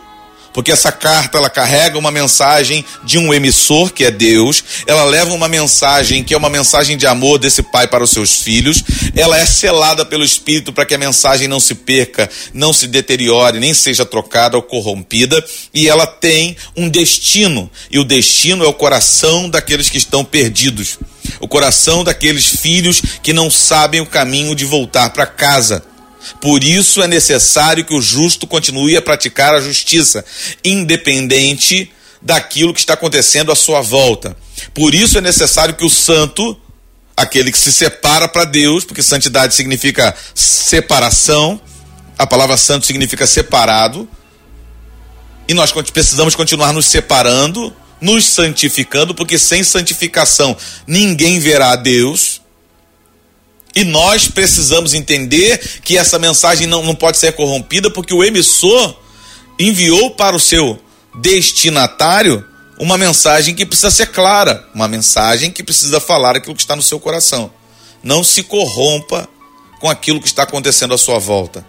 porque 0.53 0.71
essa 0.71 0.91
carta 0.91 1.37
ela 1.37 1.49
carrega 1.49 1.97
uma 1.97 2.11
mensagem 2.11 2.85
de 3.03 3.17
um 3.17 3.33
emissor 3.33 3.91
que 3.91 4.05
é 4.05 4.11
Deus, 4.11 4.63
ela 4.85 5.03
leva 5.03 5.33
uma 5.33 5.47
mensagem 5.47 6.23
que 6.23 6.33
é 6.33 6.37
uma 6.37 6.49
mensagem 6.49 6.95
de 6.95 7.07
amor 7.07 7.39
desse 7.39 7.63
pai 7.63 7.87
para 7.87 8.03
os 8.03 8.11
seus 8.11 8.41
filhos, 8.41 8.83
ela 9.15 9.37
é 9.37 9.45
selada 9.45 10.05
pelo 10.05 10.23
Espírito 10.23 10.71
para 10.71 10.85
que 10.85 10.93
a 10.93 10.97
mensagem 10.97 11.47
não 11.47 11.59
se 11.59 11.75
perca, 11.75 12.29
não 12.53 12.71
se 12.71 12.87
deteriore, 12.87 13.59
nem 13.59 13.73
seja 13.73 14.05
trocada 14.05 14.55
ou 14.55 14.63
corrompida, 14.63 15.43
e 15.73 15.89
ela 15.89 16.05
tem 16.05 16.55
um 16.75 16.87
destino, 16.87 17.69
e 17.89 17.97
o 17.97 18.03
destino 18.03 18.63
é 18.63 18.67
o 18.67 18.73
coração 18.73 19.49
daqueles 19.49 19.89
que 19.89 19.97
estão 19.97 20.23
perdidos, 20.23 20.99
o 21.39 21.47
coração 21.47 22.03
daqueles 22.03 22.45
filhos 22.45 23.01
que 23.21 23.33
não 23.33 23.49
sabem 23.49 24.01
o 24.01 24.05
caminho 24.05 24.55
de 24.55 24.65
voltar 24.65 25.09
para 25.09 25.25
casa 25.25 25.83
por 26.39 26.63
isso 26.63 27.01
é 27.01 27.07
necessário 27.07 27.85
que 27.85 27.93
o 27.93 28.01
justo 28.01 28.47
continue 28.47 28.95
a 28.95 29.01
praticar 29.01 29.53
a 29.53 29.61
justiça, 29.61 30.23
independente 30.63 31.91
daquilo 32.21 32.73
que 32.73 32.79
está 32.79 32.93
acontecendo 32.93 33.51
à 33.51 33.55
sua 33.55 33.81
volta. 33.81 34.35
Por 34.73 34.95
isso 34.95 35.17
é 35.17 35.21
necessário 35.21 35.75
que 35.75 35.85
o 35.85 35.89
santo, 35.89 36.57
aquele 37.15 37.51
que 37.51 37.57
se 37.57 37.71
separa 37.71 38.27
para 38.27 38.45
Deus, 38.45 38.85
porque 38.85 39.03
santidade 39.03 39.53
significa 39.53 40.15
separação, 40.33 41.59
a 42.17 42.25
palavra 42.25 42.57
santo 42.57 42.85
significa 42.85 43.27
separado, 43.27 44.07
e 45.47 45.53
nós 45.53 45.71
precisamos 45.71 46.35
continuar 46.35 46.71
nos 46.71 46.85
separando, 46.85 47.75
nos 47.99 48.25
santificando, 48.25 49.13
porque 49.13 49.37
sem 49.37 49.63
santificação 49.63 50.55
ninguém 50.87 51.39
verá 51.39 51.71
a 51.71 51.75
Deus. 51.75 52.32
E 53.75 53.83
nós 53.83 54.27
precisamos 54.27 54.93
entender 54.93 55.57
que 55.83 55.97
essa 55.97 56.19
mensagem 56.19 56.67
não, 56.67 56.83
não 56.83 56.93
pode 56.93 57.17
ser 57.17 57.33
corrompida, 57.33 57.89
porque 57.89 58.13
o 58.13 58.23
emissor 58.23 58.95
enviou 59.57 60.11
para 60.11 60.35
o 60.35 60.39
seu 60.39 60.79
destinatário 61.15 62.45
uma 62.79 62.97
mensagem 62.97 63.55
que 63.55 63.65
precisa 63.65 63.91
ser 63.91 64.07
clara, 64.07 64.67
uma 64.73 64.87
mensagem 64.87 65.51
que 65.51 65.63
precisa 65.63 65.99
falar 65.99 66.35
aquilo 66.35 66.55
que 66.55 66.61
está 66.61 66.75
no 66.75 66.81
seu 66.81 66.99
coração. 66.99 67.51
Não 68.03 68.23
se 68.23 68.43
corrompa 68.43 69.27
com 69.79 69.89
aquilo 69.89 70.19
que 70.21 70.27
está 70.27 70.43
acontecendo 70.43 70.93
à 70.93 70.97
sua 70.97 71.19
volta. 71.19 71.65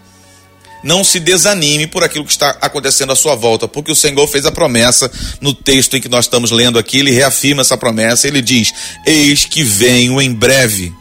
Não 0.83 1.03
se 1.03 1.19
desanime 1.19 1.87
por 1.87 2.05
aquilo 2.05 2.25
que 2.25 2.33
está 2.33 2.51
acontecendo 2.61 3.13
à 3.13 3.17
sua 3.17 3.35
volta, 3.35 3.67
porque 3.67 3.91
o 3.91 3.97
Senhor 3.97 4.27
fez 4.27 4.45
a 4.45 4.53
promessa 4.53 5.11
no 5.41 5.55
texto 5.55 5.97
em 5.97 6.01
que 6.01 6.09
nós 6.09 6.27
estamos 6.27 6.51
lendo 6.51 6.79
aqui, 6.79 6.99
ele 6.99 7.11
reafirma 7.11 7.63
essa 7.63 7.77
promessa, 7.77 8.29
ele 8.29 8.43
diz: 8.43 8.75
Eis 9.07 9.47
que 9.47 9.63
venho 9.63 10.21
em 10.21 10.33
breve. 10.33 10.93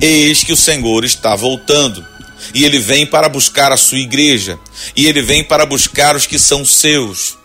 Eis 0.00 0.44
que 0.44 0.52
o 0.52 0.56
Senhor 0.56 1.04
está 1.04 1.34
voltando. 1.34 2.04
E 2.54 2.64
ele 2.64 2.78
vem 2.78 3.06
para 3.06 3.28
buscar 3.28 3.72
a 3.72 3.76
sua 3.76 3.98
igreja. 3.98 4.58
E 4.96 5.06
ele 5.06 5.22
vem 5.22 5.44
para 5.44 5.66
buscar 5.66 6.16
os 6.16 6.26
que 6.26 6.38
são 6.38 6.64
seus. 6.64 7.36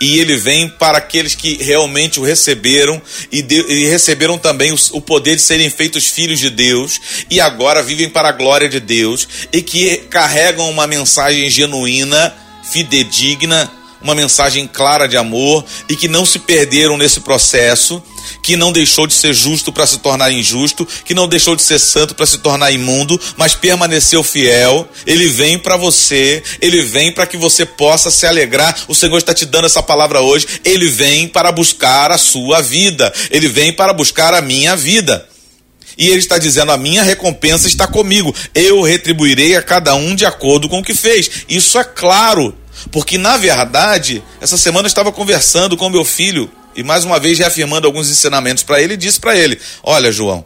E 0.00 0.18
ele 0.18 0.36
vem 0.36 0.68
para 0.68 0.98
aqueles 0.98 1.34
que 1.34 1.62
realmente 1.62 2.18
o 2.18 2.24
receberam 2.24 3.00
e, 3.30 3.40
de, 3.40 3.60
e 3.68 3.86
receberam 3.86 4.36
também 4.36 4.72
o, 4.72 4.76
o 4.92 5.00
poder 5.00 5.36
de 5.36 5.42
serem 5.42 5.70
feitos 5.70 6.08
filhos 6.08 6.40
de 6.40 6.50
Deus 6.50 7.00
e 7.30 7.40
agora 7.40 7.82
vivem 7.82 8.08
para 8.08 8.28
a 8.28 8.32
glória 8.32 8.68
de 8.68 8.80
Deus 8.80 9.28
e 9.52 9.62
que 9.62 9.98
carregam 10.10 10.68
uma 10.68 10.86
mensagem 10.86 11.48
genuína, 11.48 12.34
fidedigna, 12.72 13.70
uma 14.02 14.14
mensagem 14.14 14.66
clara 14.66 15.08
de 15.08 15.16
amor 15.16 15.64
e 15.88 15.96
que 15.96 16.08
não 16.08 16.26
se 16.26 16.38
perderam 16.38 16.96
nesse 16.96 17.20
processo, 17.20 18.02
que 18.42 18.56
não 18.56 18.72
deixou 18.72 19.06
de 19.06 19.14
ser 19.14 19.32
justo 19.32 19.72
para 19.72 19.86
se 19.86 19.98
tornar 19.98 20.32
injusto, 20.32 20.86
que 21.04 21.14
não 21.14 21.28
deixou 21.28 21.54
de 21.54 21.62
ser 21.62 21.78
santo 21.78 22.14
para 22.14 22.26
se 22.26 22.38
tornar 22.38 22.70
imundo, 22.72 23.20
mas 23.36 23.54
permaneceu 23.54 24.22
fiel. 24.22 24.88
Ele 25.06 25.28
vem 25.28 25.58
para 25.58 25.76
você, 25.76 26.42
ele 26.60 26.82
vem 26.82 27.12
para 27.12 27.26
que 27.26 27.36
você 27.36 27.64
possa 27.64 28.10
se 28.10 28.26
alegrar. 28.26 28.76
O 28.88 28.94
Senhor 28.94 29.18
está 29.18 29.32
te 29.32 29.46
dando 29.46 29.66
essa 29.66 29.82
palavra 29.82 30.20
hoje. 30.20 30.46
Ele 30.64 30.88
vem 30.88 31.28
para 31.28 31.52
buscar 31.52 32.10
a 32.10 32.18
sua 32.18 32.60
vida, 32.60 33.12
ele 33.30 33.48
vem 33.48 33.72
para 33.72 33.92
buscar 33.92 34.34
a 34.34 34.42
minha 34.42 34.76
vida. 34.76 35.28
E 35.96 36.08
ele 36.08 36.18
está 36.18 36.38
dizendo: 36.38 36.72
a 36.72 36.76
minha 36.76 37.02
recompensa 37.02 37.68
está 37.68 37.86
comigo, 37.86 38.34
eu 38.54 38.82
retribuirei 38.82 39.56
a 39.56 39.62
cada 39.62 39.94
um 39.94 40.14
de 40.14 40.24
acordo 40.24 40.68
com 40.68 40.78
o 40.78 40.84
que 40.84 40.94
fez. 40.94 41.30
Isso 41.48 41.78
é 41.78 41.84
claro, 41.84 42.56
porque 42.90 43.18
na 43.18 43.36
verdade, 43.36 44.22
essa 44.40 44.56
semana 44.56 44.86
eu 44.86 44.88
estava 44.88 45.12
conversando 45.12 45.76
com 45.76 45.88
meu 45.88 46.04
filho 46.04 46.50
e 46.74 46.82
mais 46.82 47.04
uma 47.04 47.18
vez 47.18 47.38
reafirmando 47.38 47.86
alguns 47.86 48.10
ensinamentos 48.10 48.62
para 48.62 48.80
ele, 48.80 48.96
disse 48.96 49.20
para 49.20 49.36
ele: 49.36 49.60
Olha, 49.82 50.10
João, 50.10 50.44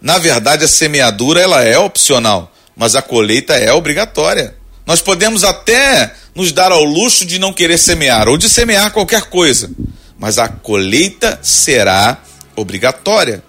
na 0.00 0.18
verdade 0.18 0.64
a 0.64 0.68
semeadura 0.68 1.40
ela 1.40 1.62
é 1.62 1.78
opcional, 1.78 2.52
mas 2.76 2.94
a 2.94 3.02
colheita 3.02 3.54
é 3.54 3.72
obrigatória. 3.72 4.54
Nós 4.86 5.00
podemos 5.00 5.42
até 5.42 6.12
nos 6.34 6.52
dar 6.52 6.70
ao 6.70 6.84
luxo 6.84 7.24
de 7.24 7.38
não 7.38 7.52
querer 7.52 7.78
semear 7.78 8.28
ou 8.28 8.36
de 8.36 8.48
semear 8.48 8.92
qualquer 8.92 9.22
coisa, 9.22 9.70
mas 10.18 10.38
a 10.38 10.48
colheita 10.48 11.38
será 11.42 12.18
obrigatória. 12.54 13.42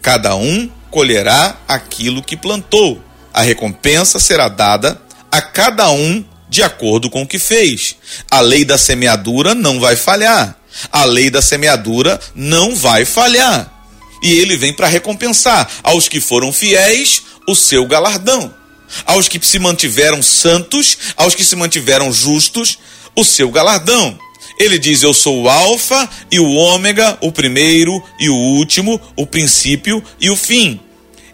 Cada 0.00 0.36
um 0.36 0.70
colherá 0.90 1.56
aquilo 1.66 2.22
que 2.22 2.36
plantou. 2.36 3.02
A 3.34 3.42
recompensa 3.42 4.18
será 4.18 4.48
dada 4.48 5.00
a 5.30 5.40
cada 5.40 5.90
um 5.90 6.24
de 6.48 6.62
acordo 6.62 7.10
com 7.10 7.22
o 7.22 7.26
que 7.26 7.38
fez. 7.38 7.96
A 8.30 8.40
lei 8.40 8.64
da 8.64 8.78
semeadura 8.78 9.54
não 9.54 9.80
vai 9.80 9.96
falhar. 9.96 10.56
A 10.92 11.04
lei 11.04 11.30
da 11.30 11.42
semeadura 11.42 12.20
não 12.34 12.74
vai 12.74 13.04
falhar. 13.04 13.72
E 14.22 14.32
ele 14.32 14.56
vem 14.56 14.72
para 14.72 14.88
recompensar 14.88 15.68
aos 15.82 16.08
que 16.08 16.20
foram 16.20 16.52
fiéis 16.52 17.22
o 17.46 17.54
seu 17.54 17.86
galardão. 17.86 18.54
Aos 19.04 19.28
que 19.28 19.44
se 19.44 19.58
mantiveram 19.58 20.22
santos, 20.22 20.96
aos 21.16 21.34
que 21.34 21.44
se 21.44 21.54
mantiveram 21.54 22.12
justos, 22.12 22.78
o 23.14 23.24
seu 23.24 23.50
galardão. 23.50 24.18
Ele 24.58 24.78
diz: 24.78 25.02
Eu 25.02 25.14
sou 25.14 25.42
o 25.42 25.48
Alfa 25.48 26.08
e 26.30 26.40
o 26.40 26.50
Ômega, 26.50 27.18
o 27.20 27.30
primeiro 27.30 28.02
e 28.18 28.28
o 28.28 28.34
último, 28.34 29.00
o 29.14 29.26
princípio 29.26 30.02
e 30.20 30.30
o 30.30 30.36
fim. 30.36 30.80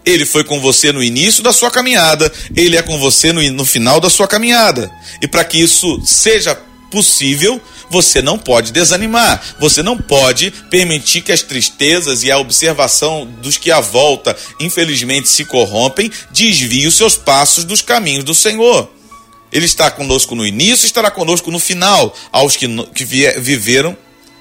Ele 0.05 0.25
foi 0.25 0.43
com 0.43 0.59
você 0.59 0.91
no 0.91 1.03
início 1.03 1.41
da 1.41 1.51
sua 1.51 1.71
caminhada, 1.71 2.31
ele 2.55 2.77
é 2.77 2.81
com 2.81 2.99
você 2.99 3.33
no, 3.33 3.41
no 3.51 3.65
final 3.65 3.99
da 3.99 4.09
sua 4.09 4.27
caminhada. 4.27 4.91
E 5.21 5.27
para 5.27 5.43
que 5.43 5.57
isso 5.57 5.99
seja 6.05 6.55
possível, 6.91 7.59
você 7.89 8.21
não 8.21 8.37
pode 8.37 8.71
desanimar, 8.71 9.41
você 9.59 9.83
não 9.83 9.97
pode 9.97 10.51
permitir 10.69 11.21
que 11.21 11.31
as 11.31 11.41
tristezas 11.41 12.23
e 12.23 12.31
a 12.31 12.37
observação 12.37 13.25
dos 13.41 13.57
que 13.57 13.71
à 13.71 13.79
volta, 13.79 14.35
infelizmente, 14.59 15.27
se 15.27 15.45
corrompem, 15.45 16.11
desvie 16.31 16.87
os 16.87 16.95
seus 16.95 17.17
passos 17.17 17.63
dos 17.63 17.81
caminhos 17.81 18.23
do 18.23 18.33
Senhor. 18.33 18.91
Ele 19.51 19.65
está 19.65 19.89
conosco 19.89 20.35
no 20.35 20.45
início, 20.45 20.85
estará 20.85 21.09
conosco 21.09 21.51
no 21.51 21.59
final, 21.59 22.15
aos 22.31 22.55
que, 22.55 22.67
que 22.93 23.05
viveram, 23.05 23.97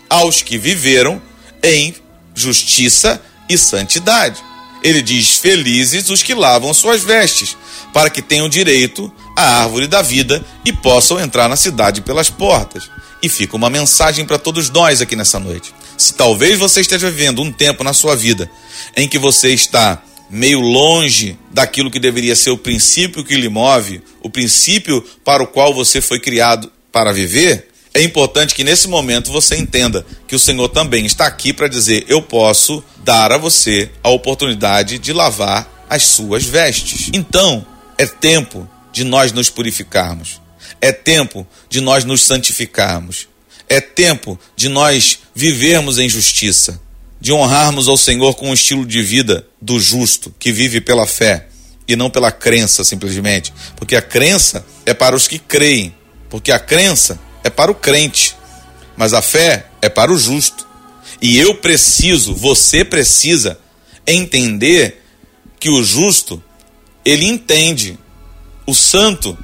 aos 0.09 0.42
que 0.42 0.59
viveram 0.59 1.21
em 1.62 1.94
justiça 2.35 3.21
e 3.49 3.56
santidade. 3.56 4.42
Ele 4.84 5.00
diz: 5.00 5.38
Felizes 5.38 6.10
os 6.10 6.22
que 6.22 6.34
lavam 6.34 6.74
suas 6.74 7.02
vestes, 7.02 7.56
para 7.92 8.10
que 8.10 8.20
tenham 8.20 8.50
direito 8.50 9.10
à 9.34 9.62
árvore 9.62 9.86
da 9.86 10.02
vida 10.02 10.44
e 10.62 10.72
possam 10.74 11.18
entrar 11.18 11.48
na 11.48 11.56
cidade 11.56 12.02
pelas 12.02 12.28
portas. 12.28 12.90
E 13.22 13.28
fica 13.30 13.56
uma 13.56 13.70
mensagem 13.70 14.26
para 14.26 14.38
todos 14.38 14.68
nós 14.68 15.00
aqui 15.00 15.16
nessa 15.16 15.40
noite. 15.40 15.72
Se 15.96 16.12
talvez 16.12 16.58
você 16.58 16.82
esteja 16.82 17.10
vivendo 17.10 17.40
um 17.40 17.50
tempo 17.50 17.82
na 17.82 17.94
sua 17.94 18.14
vida 18.14 18.50
em 18.94 19.08
que 19.08 19.18
você 19.18 19.54
está 19.54 20.02
meio 20.28 20.60
longe 20.60 21.38
daquilo 21.50 21.90
que 21.90 21.98
deveria 21.98 22.36
ser 22.36 22.50
o 22.50 22.58
princípio 22.58 23.24
que 23.24 23.36
lhe 23.36 23.48
move, 23.48 24.02
o 24.20 24.28
princípio 24.28 25.02
para 25.24 25.42
o 25.42 25.46
qual 25.46 25.72
você 25.72 26.00
foi 26.00 26.18
criado 26.18 26.70
para 26.92 27.12
viver, 27.12 27.68
é 27.94 28.02
importante 28.02 28.54
que 28.54 28.64
nesse 28.64 28.88
momento 28.88 29.30
você 29.30 29.56
entenda 29.56 30.04
que 30.26 30.34
o 30.34 30.38
Senhor 30.38 30.68
também 30.68 31.06
está 31.06 31.26
aqui 31.26 31.52
para 31.52 31.68
dizer: 31.68 32.04
eu 32.08 32.20
posso 32.20 32.82
dar 33.04 33.32
a 33.32 33.38
você 33.38 33.90
a 34.02 34.08
oportunidade 34.08 34.99
de 34.99 35.12
lavar 35.12 35.87
as 35.88 36.02
suas 36.02 36.44
vestes. 36.44 37.11
Então, 37.12 37.64
é 37.96 38.07
tempo 38.07 38.68
de 38.92 39.05
nós 39.05 39.31
nos 39.31 39.50
purificarmos. 39.50 40.40
É 40.81 40.90
tempo 40.90 41.46
de 41.68 41.81
nós 41.81 42.05
nos 42.05 42.22
santificarmos. 42.22 43.28
É 43.68 43.81
tempo 43.81 44.38
de 44.57 44.68
nós 44.68 45.20
vivermos 45.35 45.98
em 45.98 46.09
justiça 46.09 46.83
de 47.24 47.33
honrarmos 47.33 47.88
ao 47.88 47.96
Senhor 47.96 48.35
com 48.35 48.50
um 48.50 48.52
estilo 48.52 48.85
de 48.85 49.02
vida 49.02 49.46
do 49.59 49.81
justo, 49.81 50.35
que 50.38 50.52
vive 50.52 50.78
pela 50.78 51.07
fé 51.07 51.46
e 51.88 51.96
não 51.96 52.11
pela 52.11 52.31
crença 52.31 52.85
simplesmente. 52.85 53.50
Porque 53.76 53.96
a 53.96 54.02
crença 54.02 54.62
é 54.85 54.92
para 54.92 55.16
os 55.16 55.26
que 55.26 55.38
creem, 55.38 55.94
porque 56.28 56.52
a 56.52 56.59
crença 56.59 57.18
é 57.42 57.48
para 57.48 57.70
o 57.70 57.74
crente, 57.74 58.37
mas 58.94 59.14
a 59.14 59.22
fé 59.22 59.68
é 59.81 59.88
para 59.88 60.12
o 60.12 60.18
justo. 60.18 60.68
E 61.24 61.38
eu 61.38 61.54
preciso, 61.54 62.34
você 62.34 62.84
precisa 62.84 63.58
entender 64.06 65.02
que 65.58 65.70
o 65.70 65.82
justo, 65.82 66.42
ele 67.02 67.24
entende. 67.24 67.98
O 68.66 68.74
santo, 68.74 69.37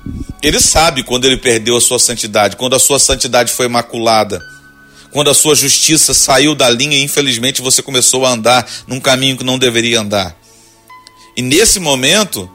ele 0.42 0.60
sabe 0.60 1.02
quando 1.02 1.24
ele 1.24 1.38
perdeu 1.38 1.78
a 1.78 1.80
sua 1.80 1.98
santidade, 1.98 2.56
quando 2.56 2.76
a 2.76 2.78
sua 2.78 2.98
santidade 2.98 3.50
foi 3.50 3.66
maculada 3.66 4.38
quando 5.12 5.28
a 5.28 5.34
sua 5.34 5.56
justiça 5.56 6.14
saiu 6.14 6.54
da 6.54 6.70
linha 6.70 6.96
e 6.96 7.02
infelizmente 7.02 7.60
você 7.60 7.82
começou 7.82 8.24
a 8.24 8.30
andar 8.30 8.64
num 8.86 9.00
caminho 9.00 9.36
que 9.36 9.42
não 9.42 9.58
deveria 9.58 10.00
andar. 10.00 10.36
E 11.36 11.42
nesse 11.42 11.80
momento, 11.80 12.48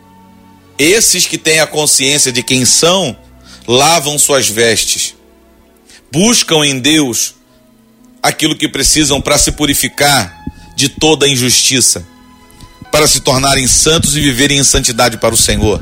esses 0.80 1.26
que 1.26 1.38
têm 1.38 1.60
a 1.60 1.68
consciência 1.68 2.32
de 2.32 2.42
quem 2.42 2.64
são, 2.64 3.14
lavam 3.68 4.18
suas 4.18 4.48
vestes, 4.48 5.16
buscam 6.10 6.64
em 6.66 6.80
Deus 6.80 7.35
aquilo 8.28 8.56
que 8.56 8.68
precisam 8.68 9.22
para 9.22 9.38
se 9.38 9.52
purificar 9.52 10.36
de 10.76 10.90
toda 10.90 11.28
injustiça, 11.28 12.06
para 12.92 13.08
se 13.08 13.20
tornarem 13.20 13.68
santos 13.68 14.16
e 14.16 14.22
viverem 14.22 14.58
em 14.58 14.64
santidade 14.64 15.18
para 15.18 15.34
o 15.34 15.38
Senhor. 15.38 15.80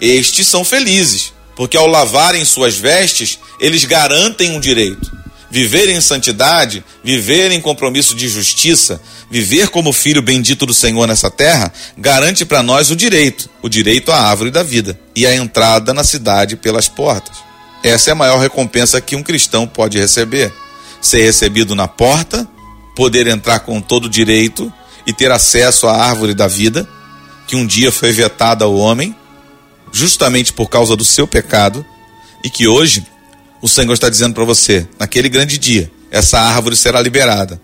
Estes 0.00 0.46
são 0.46 0.64
felizes, 0.64 1.32
porque 1.56 1.76
ao 1.76 1.86
lavarem 1.86 2.44
suas 2.44 2.76
vestes, 2.76 3.38
eles 3.58 3.84
garantem 3.84 4.52
um 4.52 4.60
direito 4.60 5.14
viver 5.54 5.88
em 5.88 6.00
santidade, 6.00 6.84
viver 7.04 7.52
em 7.52 7.60
compromisso 7.60 8.16
de 8.16 8.28
justiça, 8.28 9.00
viver 9.30 9.68
como 9.68 9.92
filho 9.92 10.20
bendito 10.20 10.66
do 10.66 10.74
Senhor 10.74 11.06
nessa 11.06 11.30
terra, 11.30 11.72
garante 11.96 12.44
para 12.44 12.60
nós 12.60 12.90
o 12.90 12.96
direito, 12.96 13.48
o 13.62 13.68
direito 13.68 14.10
à 14.10 14.18
árvore 14.18 14.50
da 14.50 14.64
vida 14.64 14.98
e 15.14 15.24
a 15.24 15.32
entrada 15.32 15.94
na 15.94 16.02
cidade 16.02 16.56
pelas 16.56 16.88
portas. 16.88 17.36
Essa 17.84 18.10
é 18.10 18.12
a 18.12 18.16
maior 18.16 18.40
recompensa 18.40 19.00
que 19.00 19.14
um 19.14 19.22
cristão 19.22 19.64
pode 19.64 19.96
receber: 19.96 20.52
ser 21.06 21.22
recebido 21.22 21.74
na 21.74 21.86
porta, 21.86 22.48
poder 22.96 23.26
entrar 23.26 23.60
com 23.60 23.80
todo 23.80 24.08
direito 24.08 24.72
e 25.06 25.12
ter 25.12 25.30
acesso 25.30 25.86
à 25.86 25.96
árvore 25.96 26.32
da 26.32 26.48
vida, 26.48 26.88
que 27.46 27.56
um 27.56 27.66
dia 27.66 27.92
foi 27.92 28.10
vetada 28.10 28.64
ao 28.64 28.74
homem, 28.74 29.14
justamente 29.92 30.52
por 30.52 30.68
causa 30.70 30.96
do 30.96 31.04
seu 31.04 31.26
pecado, 31.26 31.84
e 32.42 32.48
que 32.48 32.66
hoje 32.66 33.04
o 33.60 33.68
Senhor 33.68 33.92
está 33.92 34.08
dizendo 34.08 34.34
para 34.34 34.44
você, 34.44 34.88
naquele 34.98 35.28
grande 35.28 35.58
dia, 35.58 35.90
essa 36.10 36.40
árvore 36.40 36.74
será 36.74 37.02
liberada, 37.02 37.60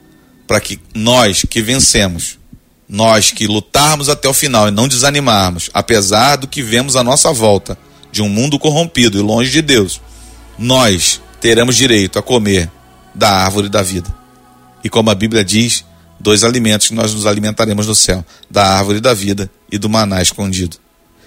para 0.47 0.61
que 0.61 0.79
nós 0.95 1.45
que 1.49 1.63
vencemos, 1.63 2.39
nós 2.87 3.31
que 3.31 3.47
lutarmos 3.47 4.09
até 4.09 4.29
o 4.29 4.35
final 4.35 4.69
e 4.69 4.71
não 4.71 4.87
desanimarmos, 4.87 5.71
apesar 5.73 6.37
do 6.37 6.47
que 6.47 6.63
vemos 6.63 6.95
à 6.95 7.03
nossa 7.03 7.33
volta, 7.33 7.79
de 8.13 8.21
um 8.21 8.29
mundo 8.29 8.59
corrompido 8.59 9.19
e 9.19 9.23
longe 9.23 9.51
de 9.51 9.63
Deus, 9.63 10.01
nós 10.59 11.23
teremos 11.41 11.75
direito 11.75 12.19
a 12.19 12.23
comer 12.23 12.71
da 13.15 13.31
árvore 13.31 13.69
da 13.69 13.83
vida. 13.83 14.15
E 14.83 14.89
como 14.89 15.11
a 15.11 15.15
Bíblia 15.15 15.45
diz, 15.45 15.85
dois 16.19 16.45
alimentos 16.45 16.89
que 16.89 16.95
nós 16.95 17.13
nos 17.15 17.27
alimentaremos 17.27 17.87
no 17.87 17.95
céu: 17.95 18.25
da 18.51 18.77
árvore 18.77 19.01
da 19.01 19.15
vida 19.15 19.51
e 19.71 19.79
do 19.79 19.89
maná 19.89 20.23
escondido. 20.23 20.77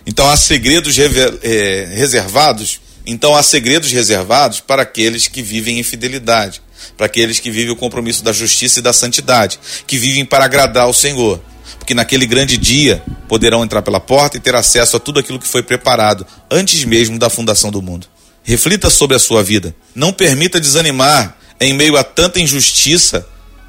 Então 0.06 0.30
há 0.30 0.36
segredos 0.36 0.98
eh, 1.00 1.94
reservados 1.96 2.82
então 3.06 3.36
há 3.36 3.44
segredos 3.44 3.92
reservados 3.92 4.60
para 4.60 4.84
aqueles 4.84 5.28
que 5.28 5.42
vivem 5.42 5.80
em 5.80 5.84
fidelidade, 5.84 6.62
para 6.96 7.06
aqueles 7.06 7.40
que 7.40 7.52
vivem 7.52 7.72
o 7.72 7.76
compromisso 7.76 8.24
da 8.24 8.32
justiça 8.32 8.80
e 8.80 8.82
da 8.82 8.94
santidade, 8.94 9.60
que 9.86 9.98
vivem 9.98 10.24
para 10.24 10.46
agradar 10.46 10.84
ao 10.84 10.94
Senhor. 10.94 11.42
Porque 11.78 11.94
naquele 11.94 12.26
grande 12.26 12.58
dia 12.58 13.04
poderão 13.28 13.64
entrar 13.64 13.82
pela 13.82 14.00
porta 14.00 14.38
e 14.38 14.40
ter 14.40 14.56
acesso 14.56 14.96
a 14.96 15.00
tudo 15.00 15.20
aquilo 15.20 15.40
que 15.40 15.48
foi 15.48 15.62
preparado 15.62 16.26
antes 16.50 16.86
mesmo 16.86 17.20
da 17.20 17.30
fundação 17.30 17.72
do 17.72 17.82
mundo. 17.82 18.08
Reflita 18.42 18.90
sobre 18.90 19.18
a 19.18 19.20
sua 19.20 19.44
vida. 19.44 19.76
Não 19.94 20.14
permita 20.14 20.60
desanimar 20.60 21.38
em 21.60 21.74
meio 21.74 21.98
a 21.98 22.04
tanta 22.04 22.40
injustiça 22.40 23.26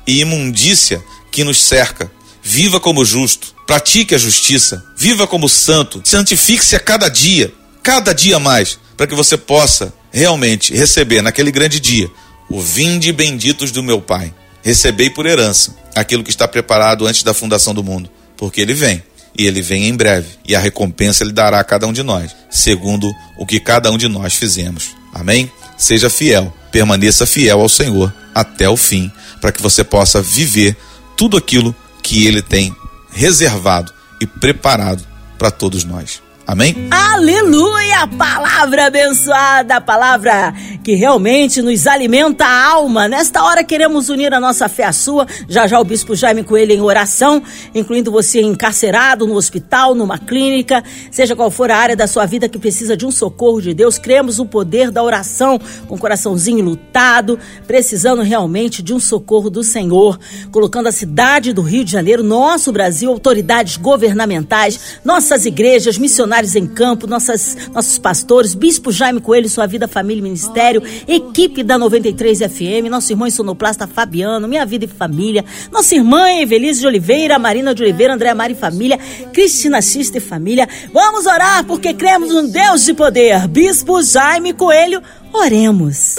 e 0.06 0.20
imundícia 0.20 1.02
que 1.30 1.44
nos 1.44 1.62
cerca. 1.62 2.10
Viva 2.42 2.78
como 2.78 3.04
justo, 3.04 3.54
pratique 3.66 4.14
a 4.14 4.18
justiça, 4.18 4.84
viva 4.96 5.26
como 5.26 5.48
santo, 5.48 6.02
santifique-se 6.04 6.76
a 6.76 6.80
cada 6.80 7.08
dia, 7.08 7.52
cada 7.82 8.12
dia 8.12 8.38
mais, 8.38 8.78
para 8.96 9.06
que 9.06 9.14
você 9.14 9.36
possa 9.36 9.92
realmente 10.12 10.74
receber 10.74 11.22
naquele 11.22 11.50
grande 11.50 11.80
dia 11.80 12.10
o 12.48 12.60
vinde 12.60 13.10
benditos 13.12 13.70
do 13.70 13.82
meu 13.82 14.00
Pai, 14.00 14.32
recebei 14.62 15.10
por 15.10 15.26
herança 15.26 15.74
aquilo 15.94 16.22
que 16.22 16.30
está 16.30 16.46
preparado 16.46 17.06
antes 17.06 17.22
da 17.22 17.32
fundação 17.32 17.72
do 17.74 17.82
mundo, 17.82 18.10
porque 18.36 18.60
ele 18.60 18.74
vem 18.74 19.02
e 19.36 19.46
ele 19.46 19.60
vem 19.60 19.88
em 19.88 19.96
breve, 19.96 20.28
e 20.46 20.54
a 20.54 20.60
recompensa 20.60 21.24
ele 21.24 21.32
dará 21.32 21.58
a 21.58 21.64
cada 21.64 21.86
um 21.86 21.92
de 21.92 22.02
nós, 22.02 22.30
segundo 22.50 23.10
o 23.36 23.44
que 23.44 23.58
cada 23.58 23.90
um 23.90 23.98
de 23.98 24.06
nós 24.06 24.34
fizemos. 24.34 24.90
Amém? 25.12 25.50
Seja 25.76 26.08
fiel, 26.08 26.54
permaneça 26.74 27.24
fiel 27.24 27.60
ao 27.60 27.68
Senhor 27.68 28.12
até 28.34 28.68
o 28.68 28.76
fim, 28.76 29.08
para 29.40 29.52
que 29.52 29.62
você 29.62 29.84
possa 29.84 30.20
viver 30.20 30.76
tudo 31.16 31.36
aquilo 31.36 31.72
que 32.02 32.26
ele 32.26 32.42
tem 32.42 32.74
reservado 33.12 33.92
e 34.20 34.26
preparado 34.26 35.06
para 35.38 35.52
todos 35.52 35.84
nós. 35.84 36.23
Amém? 36.46 36.74
Aleluia! 36.90 38.06
Palavra 38.18 38.86
abençoada, 38.86 39.80
palavra 39.80 40.52
que 40.82 40.94
realmente 40.94 41.62
nos 41.62 41.86
alimenta 41.86 42.44
a 42.44 42.72
alma. 42.72 43.08
Nesta 43.08 43.42
hora 43.42 43.64
queremos 43.64 44.10
unir 44.10 44.34
a 44.34 44.38
nossa 44.38 44.68
fé 44.68 44.84
à 44.84 44.92
sua. 44.92 45.26
Já 45.48 45.66
já 45.66 45.80
o 45.80 45.84
bispo 45.84 46.14
Jaime 46.14 46.44
Coelho 46.44 46.72
em 46.72 46.82
oração, 46.82 47.42
incluindo 47.74 48.12
você 48.12 48.42
encarcerado 48.42 49.26
no 49.26 49.36
hospital, 49.36 49.94
numa 49.94 50.18
clínica, 50.18 50.84
seja 51.10 51.34
qual 51.34 51.50
for 51.50 51.70
a 51.70 51.78
área 51.78 51.96
da 51.96 52.06
sua 52.06 52.26
vida 52.26 52.46
que 52.46 52.58
precisa 52.58 52.94
de 52.94 53.06
um 53.06 53.10
socorro 53.10 53.62
de 53.62 53.72
Deus. 53.72 53.96
Cremos 53.96 54.38
o 54.38 54.44
poder 54.44 54.90
da 54.90 55.02
oração, 55.02 55.58
com 55.88 55.94
o 55.94 55.98
coraçãozinho 55.98 56.62
lutado, 56.62 57.38
precisando 57.66 58.20
realmente 58.20 58.82
de 58.82 58.92
um 58.92 59.00
socorro 59.00 59.48
do 59.48 59.64
Senhor, 59.64 60.20
colocando 60.52 60.88
a 60.88 60.92
cidade 60.92 61.54
do 61.54 61.62
Rio 61.62 61.84
de 61.84 61.92
Janeiro, 61.92 62.22
nosso 62.22 62.70
Brasil, 62.70 63.10
autoridades 63.10 63.78
governamentais, 63.78 64.98
nossas 65.02 65.46
igrejas, 65.46 65.96
missionários 65.96 66.33
missionários 66.34 66.56
em 66.56 66.66
campo, 66.66 67.06
nossas, 67.06 67.56
nossos 67.72 67.98
pastores, 67.98 68.54
Bispo 68.54 68.90
Jaime 68.90 69.20
Coelho, 69.20 69.48
sua 69.48 69.66
vida, 69.66 69.86
família 69.86 70.20
e 70.20 70.22
ministério, 70.22 70.82
equipe 71.06 71.62
da 71.62 71.78
93 71.78 72.38
FM, 72.38 72.90
nosso 72.90 73.12
irmão 73.12 73.30
sonoplasta 73.30 73.86
Fabiano, 73.86 74.48
minha 74.48 74.66
vida 74.66 74.84
e 74.84 74.88
família, 74.88 75.44
nossa 75.70 75.94
irmã 75.94 76.28
Evelise 76.30 76.80
de 76.80 76.86
Oliveira, 76.86 77.38
Marina 77.38 77.74
de 77.74 77.82
Oliveira, 77.82 78.14
André 78.14 78.34
Mari 78.34 78.54
e 78.54 78.56
família, 78.56 78.98
Cristina 79.32 79.80
Xista 79.80 80.18
e 80.18 80.20
família. 80.20 80.68
Vamos 80.92 81.26
orar 81.26 81.64
porque 81.64 81.94
cremos 81.94 82.30
no 82.30 82.48
Deus 82.48 82.84
de 82.84 82.94
poder. 82.94 83.46
Bispo 83.48 84.02
Jaime 84.02 84.52
Coelho, 84.52 85.02
oremos. 85.32 86.16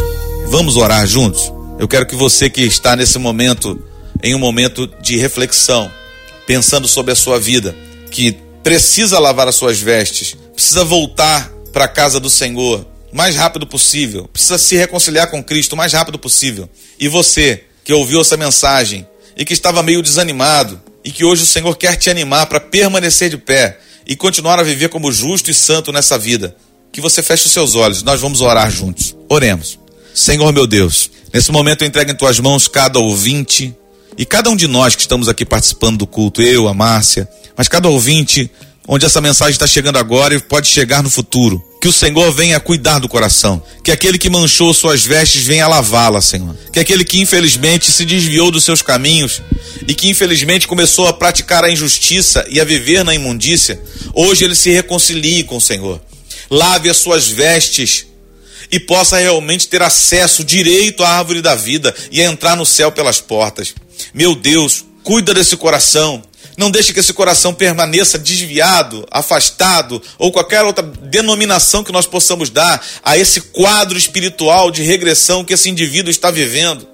Vamos 0.48 0.78
orar 0.78 1.06
juntos? 1.06 1.52
Eu 1.78 1.88
quero 1.88 2.06
que 2.06 2.16
você 2.16 2.50
que 2.50 2.62
está 2.62 2.96
nesse 2.96 3.20
momento, 3.20 3.82
em 4.24 4.34
um 4.34 4.40
momento 4.40 4.88
de 5.02 5.18
reflexão, 5.18 5.92
pensando 6.48 6.88
sobre 6.88 7.12
a 7.12 7.16
sua 7.16 7.38
vida, 7.38 7.76
que 8.12 8.45
precisa 8.66 9.20
lavar 9.20 9.48
as 9.48 9.54
suas 9.54 9.78
vestes, 9.80 10.36
precisa 10.56 10.84
voltar 10.84 11.52
para 11.72 11.86
a 11.86 11.88
casa 11.88 12.20
do 12.20 12.32
Senhor 12.32 12.84
o 13.14 13.16
mais 13.16 13.36
rápido 13.36 13.68
possível, 13.68 14.28
precisa 14.34 14.58
se 14.58 14.76
reconciliar 14.76 15.30
com 15.30 15.44
Cristo 15.44 15.74
o 15.74 15.78
mais 15.78 15.94
rápido 15.94 16.18
possível. 16.18 16.68
E 17.00 17.08
você 17.08 17.66
que 17.84 17.94
ouviu 17.94 18.22
essa 18.22 18.36
mensagem 18.36 19.08
e 19.38 19.46
que 19.46 19.54
estava 19.54 19.84
meio 19.84 20.02
desanimado 20.02 20.82
e 21.04 21.12
que 21.12 21.24
hoje 21.24 21.44
o 21.44 21.46
Senhor 21.46 21.78
quer 21.78 21.96
te 21.96 22.10
animar 22.10 22.48
para 22.48 22.60
permanecer 22.60 23.30
de 23.30 23.38
pé 23.38 23.78
e 24.04 24.16
continuar 24.16 24.60
a 24.60 24.64
viver 24.64 24.90
como 24.90 25.12
justo 25.12 25.52
e 25.52 25.54
santo 25.54 25.92
nessa 25.92 26.18
vida, 26.18 26.56
que 26.92 27.00
você 27.00 27.22
feche 27.22 27.46
os 27.46 27.54
seus 27.54 27.76
olhos, 27.76 28.02
nós 28.02 28.20
vamos 28.20 28.42
orar 28.42 28.72
juntos. 28.72 29.16
Oremos. 29.30 29.78
Senhor 30.12 30.52
meu 30.52 30.66
Deus, 30.66 31.12
nesse 31.32 31.52
momento 31.52 31.84
eu 31.84 31.88
entrego 31.88 32.10
em 32.10 32.16
tuas 32.16 32.40
mãos 32.40 32.68
cada 32.68 32.98
ouvinte 32.98 33.76
e 34.18 34.26
cada 34.26 34.50
um 34.50 34.56
de 34.56 34.68
nós 34.68 34.96
que 34.96 35.02
estamos 35.02 35.28
aqui 35.28 35.46
participando 35.46 35.98
do 35.98 36.08
culto, 36.08 36.42
eu, 36.42 36.68
a 36.68 36.74
Márcia, 36.74 37.28
mas 37.58 37.68
cada 37.68 37.90
ouvinte, 37.90 38.50
onde 38.88 39.06
essa 39.06 39.20
mensagem 39.20 39.52
está 39.52 39.68
chegando 39.68 39.98
agora 39.98 40.34
e 40.34 40.40
pode 40.40 40.68
chegar 40.68 41.04
no 41.04 41.10
futuro. 41.10 41.64
Que 41.82 41.90
o 41.90 41.94
Senhor 41.94 42.32
venha 42.32 42.60
cuidar 42.60 43.00
do 43.00 43.08
coração. 43.08 43.62
Que 43.84 43.92
aquele 43.92 44.18
que 44.18 44.30
manchou 44.30 44.74
suas 44.74 45.06
vestes 45.06 45.44
venha 45.44 45.68
lavá-la, 45.68 46.22
Senhor. 46.22 46.56
Que 46.72 46.80
aquele 46.80 47.04
que 47.04 47.20
infelizmente 47.20 47.92
se 47.92 48.06
desviou 48.06 48.50
dos 48.50 48.64
seus 48.64 48.82
caminhos 48.82 49.42
e 49.88 49.94
que 49.94 50.10
infelizmente 50.10 50.68
começou 50.68 51.08
a 51.08 51.14
praticar 51.14 51.64
a 51.64 51.70
injustiça 51.70 52.46
e 52.50 52.60
a 52.60 52.64
viver 52.64 53.04
na 53.04 53.14
imundícia, 53.14 53.80
hoje 54.14 54.46
ele 54.46 54.56
se 54.56 54.72
reconcilie 54.72 55.44
com 55.44 55.58
o 55.58 55.62
Senhor. 55.62 56.02
Lave 56.50 56.90
as 56.90 56.98
suas 56.98 57.28
vestes 57.28 58.08
e 58.72 58.80
possa 58.80 59.18
realmente 59.18 59.68
ter 59.68 59.82
acesso 59.82 60.44
direito 60.44 61.04
à 61.04 61.10
árvore 61.10 61.42
da 61.42 61.54
vida 61.54 61.94
e 62.12 62.22
entrar 62.22 62.56
no 62.56 62.66
céu 62.66 62.92
pelas 62.92 63.22
portas. 63.22 63.76
Meu 64.14 64.36
Deus, 64.36 64.86
cuida 65.04 65.34
desse 65.34 65.56
coração, 65.58 66.24
não 66.58 66.72
deixe 66.72 66.94
que 66.94 67.00
esse 67.00 67.14
coração 67.14 67.54
permaneça 67.54 68.18
desviado, 68.18 69.06
afastado 69.12 70.02
ou 70.18 70.32
qualquer 70.32 70.64
outra 70.64 70.84
denominação 70.84 71.84
que 71.84 71.92
nós 71.92 72.08
possamos 72.08 72.50
dar 72.50 72.86
a 73.04 73.18
esse 73.18 73.42
quadro 73.42 73.98
espiritual 73.98 74.72
de 74.72 74.82
regressão 74.82 75.44
que 75.44 75.54
esse 75.54 75.70
indivíduo 75.70 76.10
está 76.10 76.32
vivendo. 76.32 76.88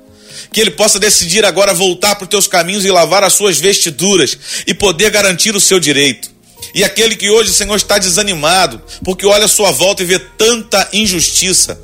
Que 0.51 0.59
ele 0.59 0.71
possa 0.71 0.99
decidir 0.99 1.45
agora 1.45 1.73
voltar 1.73 2.15
para 2.15 2.23
os 2.23 2.29
teus 2.29 2.47
caminhos 2.47 2.83
e 2.83 2.91
lavar 2.91 3.23
as 3.23 3.33
suas 3.33 3.59
vestiduras 3.59 4.37
e 4.65 4.73
poder 4.73 5.11
garantir 5.11 5.55
o 5.55 5.61
seu 5.61 5.79
direito. 5.79 6.31
E 6.73 6.83
aquele 6.83 7.15
que 7.15 7.29
hoje, 7.29 7.53
Senhor, 7.53 7.75
está 7.75 7.97
desanimado, 7.97 8.81
porque 9.03 9.25
olha 9.25 9.45
a 9.45 9.49
sua 9.49 9.71
volta 9.71 10.03
e 10.03 10.05
vê 10.05 10.19
tanta 10.19 10.87
injustiça, 10.93 11.79